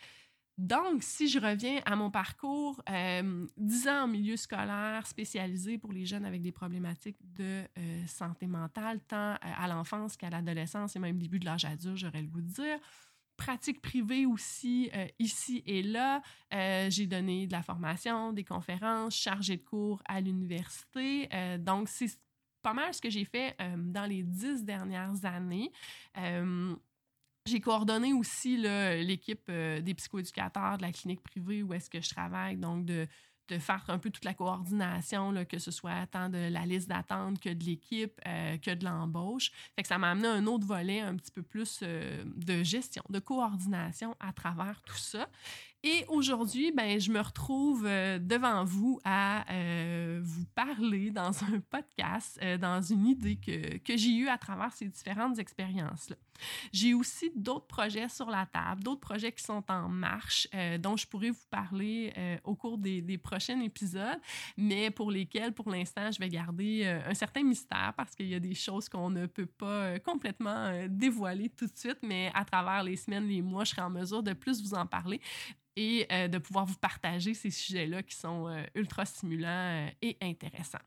Donc, 0.60 1.04
si 1.04 1.30
je 1.30 1.40
reviens 1.40 1.80
à 1.86 1.96
mon 1.96 2.12
parcours, 2.12 2.84
euh, 2.90 3.48
10 3.56 3.88
ans 3.88 4.04
en 4.04 4.08
milieu 4.10 4.36
scolaire 4.36 5.08
spécialisé 5.08 5.78
pour 5.78 5.94
les 5.94 6.06
jeunes 6.06 6.26
avec 6.26 6.42
des 6.42 6.52
problématiques 6.52 7.16
de 7.34 7.64
euh, 7.78 8.06
santé 8.08 8.46
mentale, 8.46 9.00
tant 9.08 9.36
euh, 9.36 9.38
à 9.42 9.70
l'enfance 9.70 10.18
qu'à 10.18 10.30
l'adolescence 10.30 10.98
et 10.98 11.00
même 11.00 11.18
début 11.18 11.40
de 11.40 11.46
l'âge 11.46 11.64
adulte, 11.64 11.96
j'aurais 11.96 12.22
le 12.22 12.28
goût 12.28 12.42
de 12.42 12.52
dire. 12.52 12.78
Pratique 13.38 13.82
privée 13.82 14.26
aussi, 14.26 14.90
euh, 14.96 15.08
ici 15.18 15.64
et 15.66 15.82
là. 15.82 16.22
Euh, 16.54 16.90
j'ai 16.90 17.08
donné 17.08 17.48
de 17.48 17.54
la 17.54 17.64
formation, 17.64 18.34
des 18.34 18.44
conférences, 18.44 19.16
chargé 19.16 19.56
de 19.56 19.64
cours 19.64 20.04
à 20.10 20.20
l'université. 20.20 21.30
Euh, 21.34 21.58
donc, 21.58 21.88
c'est 21.88 22.20
pas 22.62 22.74
mal 22.74 22.94
ce 22.94 23.00
que 23.00 23.10
j'ai 23.10 23.24
fait 23.24 23.56
dans 23.78 24.06
les 24.06 24.22
dix 24.22 24.66
dernières 24.66 25.24
années. 25.24 25.72
J'ai 27.46 27.60
coordonné 27.60 28.14
aussi 28.14 28.58
l'équipe 28.58 29.48
euh, 29.50 29.82
des 29.82 29.94
psychoéducateurs 29.94 30.78
de 30.78 30.84
la 30.84 30.92
clinique 30.92 31.22
privée 31.22 31.64
où 31.64 31.74
est-ce 31.74 31.90
que 31.90 32.02
je 32.02 32.10
travaille, 32.10 32.58
donc 32.58 32.86
de, 32.86 33.08
de 33.50 33.58
faire 33.58 33.84
un 33.88 33.98
peu 33.98 34.10
toute 34.10 34.26
la 34.26 34.34
coordination, 34.34 35.34
que 35.46 35.58
ce 35.58 35.72
soit 35.72 36.06
tant 36.08 36.30
de 36.30 36.50
la 36.52 36.66
liste 36.66 36.88
d'attente 36.88 37.40
que 37.40 37.50
de 37.50 37.64
l'équipe, 37.64 38.20
euh, 38.28 38.58
que 38.58 38.72
de 38.72 38.86
l'embauche. 38.86 39.52
Fait 39.76 39.82
que 39.82 39.88
ça 39.88 39.98
m'a 39.98 40.12
amené 40.12 40.28
un 40.28 40.46
autre 40.46 40.66
volet 40.66 41.02
un 41.02 41.16
petit 41.16 41.32
peu 41.32 41.42
plus 41.42 41.80
euh, 41.82 42.24
de 42.26 42.64
gestion, 42.64 43.04
de 43.10 43.20
coordination 43.20 44.16
à 44.20 44.32
travers 44.32 44.82
tout 44.84 44.98
ça. 44.98 45.28
Et 45.82 46.04
aujourd'hui, 46.10 46.74
ben, 46.74 47.00
je 47.00 47.10
me 47.10 47.22
retrouve 47.22 47.86
euh, 47.86 48.20
devant 48.20 48.66
vous 48.66 49.00
à 49.06 49.50
euh, 49.50 50.20
vous 50.22 50.44
parler 50.54 51.10
dans 51.10 51.30
un 51.54 51.62
podcast, 51.70 52.38
euh, 52.44 52.58
dans 52.58 52.82
une 52.82 53.08
idée 53.08 53.38
que, 53.38 53.78
que 53.78 53.96
j'ai 53.96 54.14
eue 54.14 54.28
à 54.28 54.38
travers 54.38 54.74
ces 54.74 54.90
différentes 54.90 55.40
expériences-là. 55.40 56.18
J'ai 56.74 56.94
aussi 56.94 57.32
d'autres 57.34 57.68
projets 57.68 58.10
sur 58.10 58.30
la 58.30 58.46
table, 58.46 58.84
d'autres 58.84 59.00
projets 59.00 59.32
qui 59.32 59.44
sont 59.44 59.64
en 59.70 59.90
marche, 59.90 60.48
dont 60.80 60.96
je 60.96 61.06
pourrais 61.06 61.32
vous 61.32 61.48
parler 61.50 62.14
au 62.46 62.56
cours 62.56 62.78
des, 62.78 63.02
des, 63.02 63.18
prochains 63.18 63.60
épisodes, 63.60 64.22
mais 64.56 64.90
pour 64.90 65.12
lesquels, 65.12 65.52
pour 65.52 65.70
l'instant, 65.70 66.10
je 66.10 66.18
vais 66.18 66.30
garder 66.30 66.86
un 66.86 67.14
certain 67.14 67.44
mystère 67.44 67.94
parce 67.98 68.16
qu'il 68.16 68.28
y 68.28 68.36
a 68.36 68.40
des 68.40 68.54
choses 68.54 68.88
qu'on 68.88 69.10
ne 69.10 69.26
peut 69.26 69.48
pas 69.48 70.00
complètement 70.00 70.72
dévoiler 70.88 71.50
tout 71.50 71.68
de 71.68 71.76
suite, 71.76 72.00
mais 72.04 72.32
à 72.34 72.46
travers 72.46 72.84
les 72.84 72.96
semaines, 72.96 73.28
les 73.28 73.42
mois, 73.42 73.66
je 73.66 73.72
serai 73.72 73.82
en 73.82 73.90
mesure 73.90 74.24
de 74.24 74.32
plus 74.32 74.62
vous 74.62 74.76
en 74.76 74.86
parler 74.86 75.20
et 75.80 76.06
euh, 76.12 76.28
de 76.28 76.38
pouvoir 76.38 76.66
vous 76.66 76.76
partager 76.76 77.34
ces 77.34 77.52
sujets-là 77.52 78.04
qui 78.04 78.14
sont 78.14 78.50
euh, 78.50 78.62
ultra 78.76 79.06
stimulants 79.06 79.48
euh, 79.48 79.88
et 80.02 80.18
intéressants. 80.22 80.78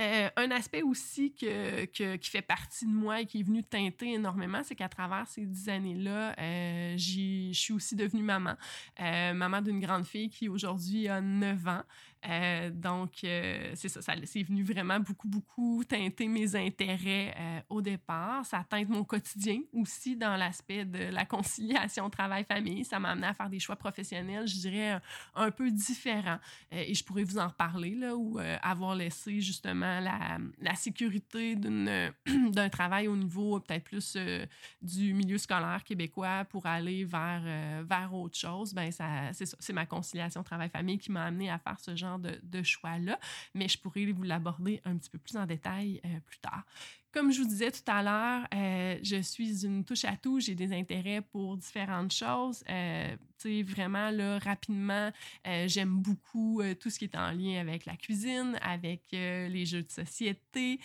un 0.00 0.50
aspect 0.50 0.82
aussi 0.82 1.32
que, 1.34 1.84
qui 1.84 2.30
fait 2.30 2.42
partie 2.42 2.86
de 2.86 2.90
moi 2.90 3.20
et 3.20 3.26
qui 3.26 3.40
est 3.40 3.42
venu 3.44 3.62
teinter 3.62 4.14
énormément, 4.14 4.62
c'est 4.64 4.74
qu'à 4.74 4.88
travers 4.88 5.28
ces 5.28 5.44
dix 5.44 5.68
années-là, 5.68 6.34
je 6.96 7.50
suis 7.52 7.72
aussi 7.74 7.94
devenue 7.94 8.22
maman. 8.22 8.54
maman 8.98 9.60
d'une 9.60 9.78
grande 9.78 10.06
fille 10.06 10.30
qui 10.30 10.48
aujourd'hui 10.48 11.06
a 11.06 11.20
9 11.20 11.68
ans. 11.68 11.82
Euh, 12.26 12.70
donc, 12.70 13.22
euh, 13.24 13.70
c'est 13.74 13.88
ça, 13.88 14.02
ça 14.02 14.14
c'est 14.24 14.42
venu 14.42 14.62
vraiment 14.64 14.98
beaucoup, 14.98 15.28
beaucoup 15.28 15.84
teinter 15.84 16.26
mes 16.26 16.56
intérêts 16.56 17.34
euh, 17.38 17.60
au 17.68 17.80
départ. 17.80 18.44
Ça 18.44 18.64
teinte 18.68 18.88
mon 18.88 19.04
quotidien 19.04 19.60
aussi 19.72 20.16
dans 20.16 20.36
l'aspect 20.36 20.84
de 20.84 21.12
la 21.12 21.24
conciliation 21.24 22.10
travail-famille. 22.10 22.84
Ça 22.84 22.98
m'a 22.98 23.10
amené 23.10 23.28
à 23.28 23.34
faire 23.34 23.48
des 23.48 23.60
choix 23.60 23.76
professionnels, 23.76 24.48
je 24.48 24.56
dirais, 24.56 25.00
un, 25.34 25.50
peu 25.50 25.70
différents. 25.70 26.38
et 26.70 26.94
je 26.94 27.04
pourrais 27.04 27.24
vous 27.24 27.38
en 27.38 27.48
reparler, 27.48 27.94
là, 27.94 28.16
ou 28.16 28.38
avoir 28.62 28.94
laissé 28.94 29.40
justement 29.40 30.00
la, 30.00 30.38
la 30.60 30.74
sécurité 30.74 31.56
d'un 31.56 32.68
travail 32.68 33.08
au 33.08 33.16
niveau 33.16 33.60
peut-être 33.60 33.84
plus 33.84 34.16
du 34.82 35.14
milieu 35.14 35.38
scolaire 35.38 35.82
québécois 35.84 36.44
pour 36.44 36.66
aller 36.66 37.04
vers, 37.04 37.42
vers 37.84 38.14
autre 38.14 38.36
chose. 38.36 38.74
Ben, 38.74 38.90
c'est 39.32 39.72
ma 39.72 39.86
conciliation 39.86 40.42
travail-famille 40.42 40.98
qui 40.98 41.12
m'a 41.12 41.24
amené 41.24 41.50
à 41.50 41.58
faire 41.58 41.80
ce 41.80 41.96
genre 41.96 42.07
de, 42.16 42.62
choix-là, 42.62 43.18
mais 43.54 43.68
je 43.68 43.78
pourrais 43.78 44.06
vous 44.12 44.22
l'aborder 44.22 44.80
un 44.84 44.96
petit 44.96 45.10
peu 45.10 45.18
plus 45.18 45.36
en 45.36 45.46
détail 45.46 46.00
euh, 46.04 46.20
plus 46.26 46.38
tard. 46.38 46.64
Comme 47.12 47.32
je 47.32 47.40
vous 47.40 47.48
disais 47.48 47.70
tout 47.70 47.90
à 47.90 48.02
l'heure, 48.02 48.46
euh, 48.54 48.98
je 49.02 49.20
suis 49.22 49.64
une 49.64 49.84
touche 49.84 50.04
à 50.04 50.16
tout, 50.16 50.40
j'ai 50.40 50.54
des 50.54 50.72
intérêts 50.72 51.22
pour 51.22 51.56
différentes 51.56 52.12
choses. 52.12 52.62
Euh, 52.68 53.16
tu 53.38 53.48
sais, 53.48 53.62
vraiment, 53.62 54.10
là, 54.10 54.38
rapidement, 54.38 55.10
j'aime 55.66 56.00
beaucoup 56.00 56.62
tout 56.78 56.90
ce 56.90 56.98
qui 56.98 57.06
est 57.06 57.16
en 57.16 57.32
lien 57.32 57.60
avec 57.60 57.86
la 57.86 57.96
cuisine, 57.96 58.58
avec 58.60 59.02
les 59.12 59.64
jeux 59.64 59.82
de 59.82 59.90
société 59.90 60.80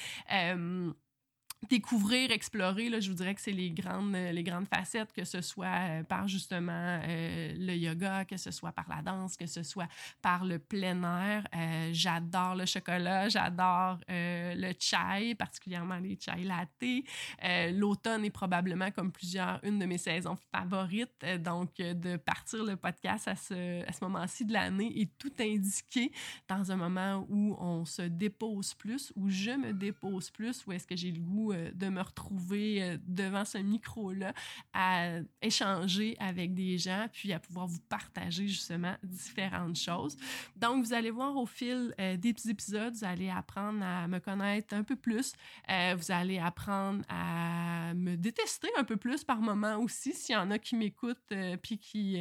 découvrir, 1.69 2.31
explorer, 2.31 2.89
là, 2.89 2.99
je 2.99 3.09
vous 3.09 3.15
dirais 3.15 3.35
que 3.35 3.41
c'est 3.41 3.51
les 3.51 3.71
grandes, 3.71 4.15
euh, 4.15 4.31
les 4.31 4.43
grandes 4.43 4.67
facettes, 4.67 5.13
que 5.13 5.23
ce 5.23 5.41
soit 5.41 5.65
euh, 5.65 6.03
par 6.03 6.27
justement 6.27 6.99
euh, 7.03 7.53
le 7.57 7.75
yoga, 7.75 8.25
que 8.25 8.37
ce 8.37 8.51
soit 8.51 8.71
par 8.71 8.85
la 8.89 9.01
danse, 9.01 9.37
que 9.37 9.45
ce 9.45 9.63
soit 9.63 9.87
par 10.21 10.45
le 10.45 10.59
plein 10.59 11.03
air. 11.03 11.47
j'adore 11.91 12.55
le 12.55 12.65
chocolat, 12.65 13.29
j'adore 13.29 13.99
le 14.07 14.73
chai, 14.79 15.35
particulièrement 15.35 15.97
les 15.97 16.17
chai 16.19 16.43
latte. 16.43 17.73
L'automne 17.73 18.25
est 18.25 18.29
probablement, 18.29 18.91
comme 18.91 19.11
plusieurs, 19.11 19.59
une 19.63 19.79
de 19.79 19.85
mes 19.85 19.97
saisons 19.97 20.37
favorites. 20.51 21.25
donc, 21.39 21.75
de 21.77 22.17
partir 22.17 22.63
le 22.63 22.75
podcast 22.75 23.27
à 23.27 23.35
ce, 23.35 23.87
à 23.87 23.91
ce 23.91 24.03
moment-ci 24.03 24.45
de 24.45 24.53
l'année 24.53 25.01
est 25.01 25.17
tout 25.17 25.33
indiqué 25.39 26.11
dans 26.47 26.71
un 26.71 26.75
moment 26.75 27.25
où 27.29 27.55
on 27.59 27.85
se 27.85 28.03
dépose 28.03 28.73
plus, 28.73 29.11
où 29.15 29.29
je 29.29 29.51
me 29.51 29.73
dépose 29.73 30.29
plus, 30.29 30.65
où 30.65 30.71
est-ce 30.71 30.87
que 30.87 30.95
j'ai 30.95 31.11
le 31.11 31.21
goût 31.21 31.52
euh, 31.53 31.71
de 31.73 31.89
me 31.89 32.01
retrouver 32.01 32.83
euh, 32.83 32.97
devant 33.07 33.45
ce 33.45 33.57
micro-là 33.57 34.33
à 34.73 35.19
échanger 35.41 36.15
avec 36.19 36.53
des 36.53 36.77
gens, 36.77 37.07
puis 37.11 37.33
à 37.33 37.39
pouvoir 37.39 37.67
vous 37.67 37.79
partager 37.89 38.47
justement 38.47 38.95
différentes 39.03 39.77
choses. 39.77 40.17
Donc, 40.55 40.85
vous 40.85 40.93
allez 40.93 41.11
voir 41.11 41.35
au 41.37 41.45
fil 41.45 41.93
euh, 41.99 42.17
des 42.17 42.33
épisodes, 42.49 42.93
vous 42.93 43.05
allez 43.05 43.29
apprendre 43.29 43.83
à 43.83 44.07
me 44.07 44.19
connaître 44.19 44.73
un 44.73 44.83
peu 44.83 44.95
plus. 44.95 45.33
vous 45.67 46.11
allez 46.11 46.39
apprendre 46.39 47.03
à 47.09 47.93
me 47.93 48.15
détester 48.15 48.69
un 48.77 48.83
peu 48.83 48.97
plus 48.97 49.23
par 49.23 49.39
moment 49.39 49.77
aussi, 49.77 50.13
s'il 50.13 50.35
y 50.35 50.37
en 50.37 50.51
a 50.51 50.59
qui 50.59 50.75
m'écoutent 50.75 51.33
puis 51.61 51.77
qui, 51.77 52.17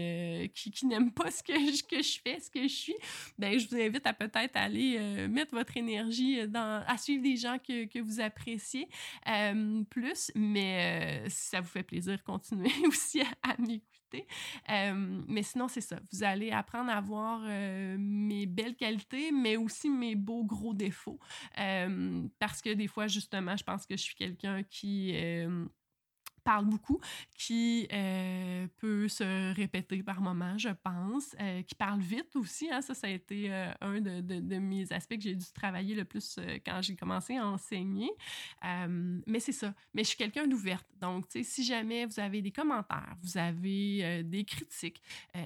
qui, 0.55 0.71
qui 0.71 0.87
n'aiment 0.87 1.13
pas 1.13 1.31
ce 1.31 1.43
que 1.43 1.55
je, 1.55 1.83
que 1.83 2.03
je 2.03 2.19
fais, 2.23 2.41
ce 2.41 2.51
que 2.51 2.63
je 2.63 2.75
suis. 2.75 2.97
Ben, 3.39 3.59
je 3.59 3.69
vous 3.69 3.77
invite 3.77 4.07
à 4.07 4.13
peut-être 4.13 4.57
aller 4.57 5.29
mettre 5.29 5.55
votre 5.55 5.77
énergie 5.77 6.47
dans, 6.49 6.85
à 6.87 6.97
suivre 6.99 7.23
des 7.23 7.37
gens 7.37 7.59
que, 7.59 7.87
que 7.87 7.99
vous 7.99 8.21
appréciez. 8.21 8.89
Euh, 9.29 9.85
plus, 9.85 10.33
mais 10.35 11.25
euh, 11.25 11.29
si 11.29 11.49
ça 11.49 11.61
vous 11.61 11.69
fait 11.69 11.83
plaisir, 11.83 12.23
continuez 12.25 12.73
aussi 12.87 13.21
à, 13.43 13.57
m'écouter. 13.59 14.27
Euh, 14.71 15.23
mais 15.27 15.43
sinon, 15.43 15.69
c'est 15.69 15.81
ça. 15.81 15.99
Vous 16.13 16.23
allez 16.23 16.51
apprendre 16.51 16.91
à 16.91 17.01
voir 17.01 17.41
mes 17.99 18.47
belles 18.47 18.77
qualités, 18.77 19.33
mais 19.33 19.57
aussi 19.57 19.89
mes 19.89 20.15
beaux 20.15 20.45
gros 20.45 20.75
défauts. 20.75 21.19
parce 22.39 22.61
que 22.63 22.73
des 22.75 22.89
fois, 22.89 23.07
justement, 23.07 23.57
je 23.57 23.65
pense 23.65 23.87
que 23.87 23.97
je 23.97 24.03
suis 24.03 24.15
quelqu'un 24.15 24.63
qui 24.65 25.15
parle 26.43 26.67
beaucoup, 26.67 27.01
qui 27.37 27.89
euh, 27.93 28.67
peut 28.79 29.09
se 29.09 29.55
répéter 29.55 30.03
par 30.03 30.21
moments, 30.21 30.59
je 30.59 30.69
pense, 30.69 31.35
euh, 31.41 31.63
qui 31.63 31.75
parle 31.75 32.01
vite 32.01 32.35
aussi. 32.37 32.69
Hein, 32.71 32.83
ça, 32.83 32.95
ça 32.95 33.07
a 33.07 33.11
été 33.11 33.53
euh, 33.53 33.73
un 33.81 34.01
de, 34.01 34.21
de, 34.21 34.41
de, 34.41 34.59
mes 34.59 34.93
aspects 34.93 35.17
que 35.17 35.23
j'ai 35.23 35.35
dû 35.35 35.47
travailler 35.55 35.95
le 35.95 36.05
plus 36.05 36.39
quand 36.65 36.81
j'ai 36.83 36.97
commencé 36.97 37.37
à 37.37 37.47
enseigner. 37.47 38.11
mais 39.27 39.41
c'est 39.41 39.53
ça. 39.53 39.75
Mais 39.95 40.03
je 40.03 40.09
suis 40.09 40.17
quelqu'un 40.17 40.47
d'ouverte. 40.47 40.87
Donc, 41.01 41.27
si 41.43 41.65
jamais 41.65 42.07
vous 42.07 42.21
avez 42.21 42.43
des 42.43 42.53
commentaires, 42.53 43.17
vous 43.23 43.37
avez 43.37 44.23
des 44.23 44.45
critiques, 44.45 45.03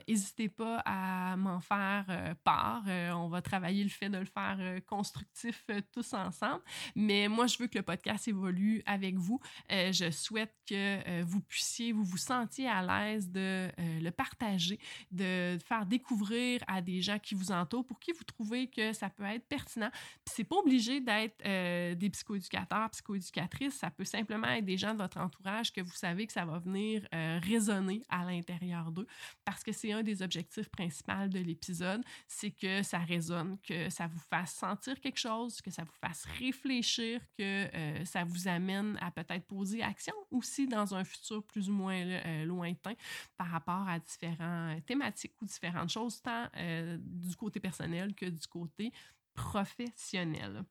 n'hésitez 0.09 0.49
pas 0.49 0.83
à 0.85 1.37
m'en 1.37 1.61
faire 1.61 2.35
part. 2.45 2.85
on 2.87 3.29
va 3.29 3.43
travailler 3.43 3.83
le 3.83 3.91
fait 3.91 4.09
de 4.09 4.19
le 4.19 4.27
faire 4.27 4.59
constructif 4.87 5.65
tous 5.93 6.13
ensemble. 6.13 6.63
Mais 6.95 7.29
moi, 7.29 7.47
je 7.47 7.59
veux 7.59 7.67
que 7.67 7.79
le 7.79 7.85
podcast 7.85 8.29
évolue 8.29 8.83
avec 8.87 9.17
vous. 9.17 9.41
je 9.71 10.11
souhaite 10.11 10.55
que 10.69 10.86
que 10.87 11.22
vous 11.22 11.40
puissiez, 11.40 11.92
vous 11.92 12.05
vous 12.05 12.16
sentiez 12.16 12.68
à 12.68 12.83
l'aise 12.83 13.31
de 13.31 13.70
le 13.79 14.11
partager, 14.11 14.79
de 15.11 15.59
faire 15.64 15.87
découvrir 15.87 16.62
à 16.66 16.81
des 16.81 17.03
gens 17.03 17.18
qui 17.18 17.35
vous 17.35 17.53
entourent 17.53 17.87
pour 17.87 17.99
qui 17.99 18.12
vous 18.12 18.25
trouvez 18.25 18.68
que 18.68 18.92
ça 18.92 19.09
peut 19.09 19.25
être 19.25 19.46
pertinent. 19.46 19.90
Puis 20.25 20.35
c'est 20.35 20.44
pas 20.44 20.57
obligé 20.57 21.01
d'être 21.01 21.42
des 21.42 22.11
psychoéducateurs, 22.11 22.90
psychoéducatrices, 22.90 23.75
ça 23.75 23.90
peut 23.90 24.05
simplement 24.05 24.49
être 24.49 24.64
des 24.64 24.77
gens 24.77 24.92
de 24.92 24.99
votre 24.99 25.18
entourage 25.18 25.72
que 25.72 25.81
vous 25.81 25.94
savez 25.94 26.27
que 26.27 26.33
ça 26.33 26.44
va 26.44 26.59
venir 26.59 27.07
résonner 27.12 28.03
à 28.09 28.25
l'intérieur 28.25 28.90
d'eux 28.92 29.07
parce 29.44 29.62
que 29.62 29.72
c'est 29.72 29.92
un 29.92 30.03
des 30.03 30.22
objectifs 30.22 30.68
principaux 30.68 31.27
de 31.29 31.38
l'épisode, 31.38 32.03
c'est 32.27 32.51
que 32.51 32.83
ça 32.83 32.99
résonne, 32.99 33.59
que 33.62 33.88
ça 33.90 34.07
vous 34.07 34.18
fasse 34.18 34.55
sentir 34.55 35.01
quelque 35.01 35.18
chose, 35.18 35.61
que 35.61 35.70
ça 35.70 35.85
vous 35.85 35.99
fasse 36.01 36.25
réfléchir, 36.38 37.20
que 37.38 37.42
euh, 37.75 38.05
ça 38.05 38.25
vous 38.25 38.49
amène 38.49 38.99
à 39.01 39.11
peut-être 39.11 39.46
poser 39.46 39.83
action 39.83 40.14
aussi 40.31 40.66
dans 40.66 40.76
un 40.77 41.05
futur 41.05 41.43
plus 41.45 41.69
ou 41.69 41.73
moins 41.73 41.97
euh, 41.97 42.45
lointain 42.45 42.95
par 43.37 43.49
rapport 43.49 43.89
à 43.89 43.99
différentes 43.99 44.85
thématiques 44.87 45.35
ou 45.41 45.47
différentes 45.47 45.91
choses, 45.91 46.21
tant 46.23 46.47
euh, 46.57 46.99
du 47.01 47.37
côté 47.37 47.61
personnel 47.61 48.15
que 48.15 48.27
du 48.27 48.47
côté 48.47 48.93
professionnel. 49.35 50.65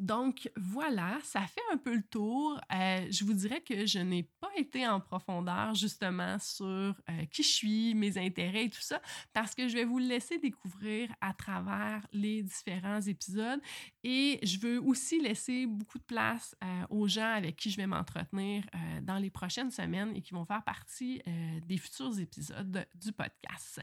Donc 0.00 0.50
voilà, 0.56 1.18
ça 1.22 1.42
fait 1.42 1.60
un 1.70 1.76
peu 1.76 1.94
le 1.94 2.02
tour. 2.02 2.58
Euh, 2.72 3.06
je 3.10 3.22
vous 3.22 3.34
dirais 3.34 3.60
que 3.60 3.84
je 3.84 3.98
n'ai 3.98 4.22
pas 4.22 4.50
été 4.56 4.88
en 4.88 4.98
profondeur 4.98 5.74
justement 5.74 6.38
sur 6.38 6.66
euh, 6.66 6.94
qui 7.30 7.42
je 7.42 7.48
suis, 7.48 7.94
mes 7.94 8.16
intérêts 8.16 8.64
et 8.64 8.70
tout 8.70 8.80
ça, 8.80 9.02
parce 9.34 9.54
que 9.54 9.68
je 9.68 9.74
vais 9.74 9.84
vous 9.84 9.98
laisser 9.98 10.38
découvrir 10.38 11.14
à 11.20 11.34
travers 11.34 12.06
les 12.14 12.42
différents 12.42 13.02
épisodes. 13.02 13.60
Et 14.02 14.38
je 14.42 14.58
veux 14.58 14.80
aussi 14.80 15.20
laisser 15.20 15.66
beaucoup 15.66 15.98
de 15.98 16.04
place 16.04 16.56
euh, 16.64 16.86
aux 16.88 17.06
gens 17.06 17.34
avec 17.34 17.56
qui 17.56 17.70
je 17.70 17.76
vais 17.76 17.86
m'entretenir 17.86 18.64
dans 19.02 19.18
les 19.18 19.28
prochaines 19.28 19.70
semaines 19.70 20.16
et 20.16 20.22
qui 20.22 20.32
vont 20.32 20.46
faire 20.46 20.62
partie 20.62 21.22
des 21.66 21.76
futurs 21.76 22.18
épisodes 22.18 22.86
du 22.94 23.12
podcast. 23.12 23.82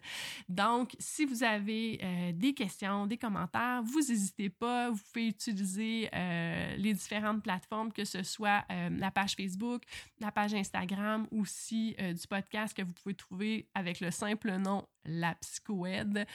Donc, 0.49 0.95
si 0.97 1.25
vous 1.25 1.43
avez 1.43 2.33
des 2.33 2.53
questions, 2.53 3.05
des 3.05 3.17
commentaires, 3.17 3.83
vous 3.83 3.99
n'hésitez 3.99 4.49
pas, 4.49 4.89
vous 4.89 5.01
pouvez 5.13 5.27
utiliser 5.27 6.06
euh, 6.13 6.75
les 6.77 6.93
différentes 6.93 7.43
plateformes, 7.43 7.91
que 7.91 8.05
ce 8.05 8.23
soit 8.23 8.63
euh, 8.71 8.89
la 8.91 9.11
page 9.11 9.35
Facebook, 9.35 9.83
la 10.19 10.31
page 10.31 10.53
Instagram, 10.53 11.27
aussi 11.31 11.95
euh, 11.99 12.13
du 12.13 12.27
podcast 12.27 12.75
que 12.75 12.81
vous 12.81 12.93
pouvez 12.93 13.15
trouver 13.15 13.69
avec 13.73 13.99
le 13.99 14.11
simple 14.11 14.55
nom 14.57 14.87
La 15.05 15.35
Psychoède. 15.35 16.25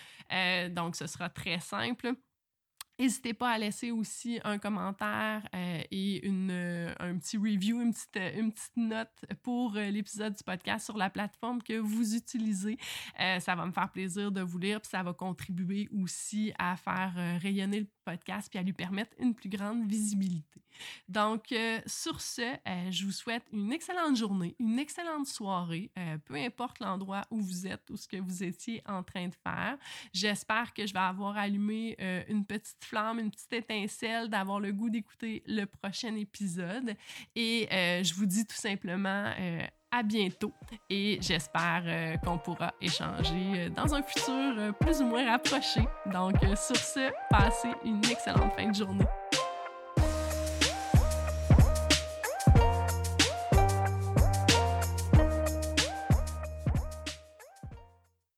donc, 0.71 0.97
ce 0.97 1.07
sera 1.07 1.29
très 1.29 1.61
simple. 1.61 2.15
N'hésitez 2.99 3.35
pas 3.35 3.51
à 3.51 3.59
laisser 3.59 3.91
aussi 3.91 4.39
un 4.45 4.59
commentaire 4.59 5.43
et 5.91 6.27
une, 6.27 6.51
un 6.99 7.19
petit 7.19 7.37
review, 7.37 7.81
une 7.81 7.93
petite, 7.93 8.19
une 8.37 8.53
petite 8.53 8.77
note 8.77 9.25
pour 9.43 9.73
l'épisode 9.73 10.35
du 10.35 10.45
podcast 10.45 10.85
sur 10.85 10.97
la 10.97 11.11
plateforme 11.11 11.63
que 11.63 11.79
vous 11.79 12.15
utilisez. 12.15 12.79
ça 13.19 13.55
va 13.55 13.67
me 13.67 13.73
faire 13.73 13.91
plaisir 13.91 14.31
de 14.31 14.43
vous 14.43 14.59
lire, 14.59 14.81
puis 14.81 14.91
ça 14.91 15.03
va 15.03 15.13
contribuer 15.13 15.89
aussi 15.93 16.53
à 16.59 16.77
faire 16.77 17.15
rayonner 17.41 17.81
le 17.81 17.89
podcast 18.05 18.49
puis 18.51 18.59
à 18.59 18.63
lui 18.63 18.73
permettre 18.73 19.17
une 19.19 19.35
plus 19.35 19.49
grande 19.49 19.87
visibilité. 19.89 20.61
Donc, 21.09 21.53
euh, 21.53 21.81
sur 21.87 22.21
ce, 22.21 22.43
euh, 22.43 22.91
je 22.91 23.05
vous 23.05 23.13
souhaite 23.13 23.45
une 23.53 23.73
excellente 23.73 24.17
journée, 24.17 24.55
une 24.59 24.79
excellente 24.79 25.27
soirée, 25.27 25.91
euh, 25.99 26.19
peu 26.25 26.35
importe 26.35 26.81
l'endroit 26.81 27.23
où 27.31 27.41
vous 27.41 27.67
êtes 27.67 27.89
ou 27.91 27.97
ce 27.97 28.09
que 28.09 28.17
vous 28.17 28.43
étiez 28.43 28.83
en 28.87 29.03
train 29.03 29.29
de 29.29 29.35
faire. 29.43 29.77
J'espère 30.13 30.73
que 30.73 30.87
je 30.87 30.93
vais 30.93 31.01
avoir 31.01 31.37
allumé 31.37 31.97
une 32.29 32.45
petite 32.45 32.85
flamme, 32.85 33.19
une 33.19 33.31
petite 33.31 33.53
étincelle, 33.53 34.29
d'avoir 34.29 34.61
le 34.61 34.73
goût 34.73 34.91
d'écouter 34.91 35.43
le 35.47 35.65
prochain 35.65 36.15
épisode. 36.17 36.95
Et 37.35 37.69
je 37.71 38.15
vous 38.15 38.27
dis 38.27 38.47
tout 38.47 38.57
simplement 38.57 39.33
à 39.91 40.03
bientôt 40.03 40.53
et 40.89 41.19
j'espère 41.21 42.19
qu'on 42.25 42.39
pourra 42.39 42.73
échanger 42.81 43.71
dans 43.71 43.95
un 43.95 44.03
futur 44.03 44.75
plus 44.81 45.01
ou 45.01 45.07
moins 45.07 45.31
rapproché. 45.31 45.81
Donc, 46.07 46.37
sur 46.57 46.77
ce, 46.77 47.11
passez 47.31 47.73
une 47.85 48.05
excellente 48.05 48.53
fin 48.57 48.69
de 48.69 48.75
journée. 48.75 49.07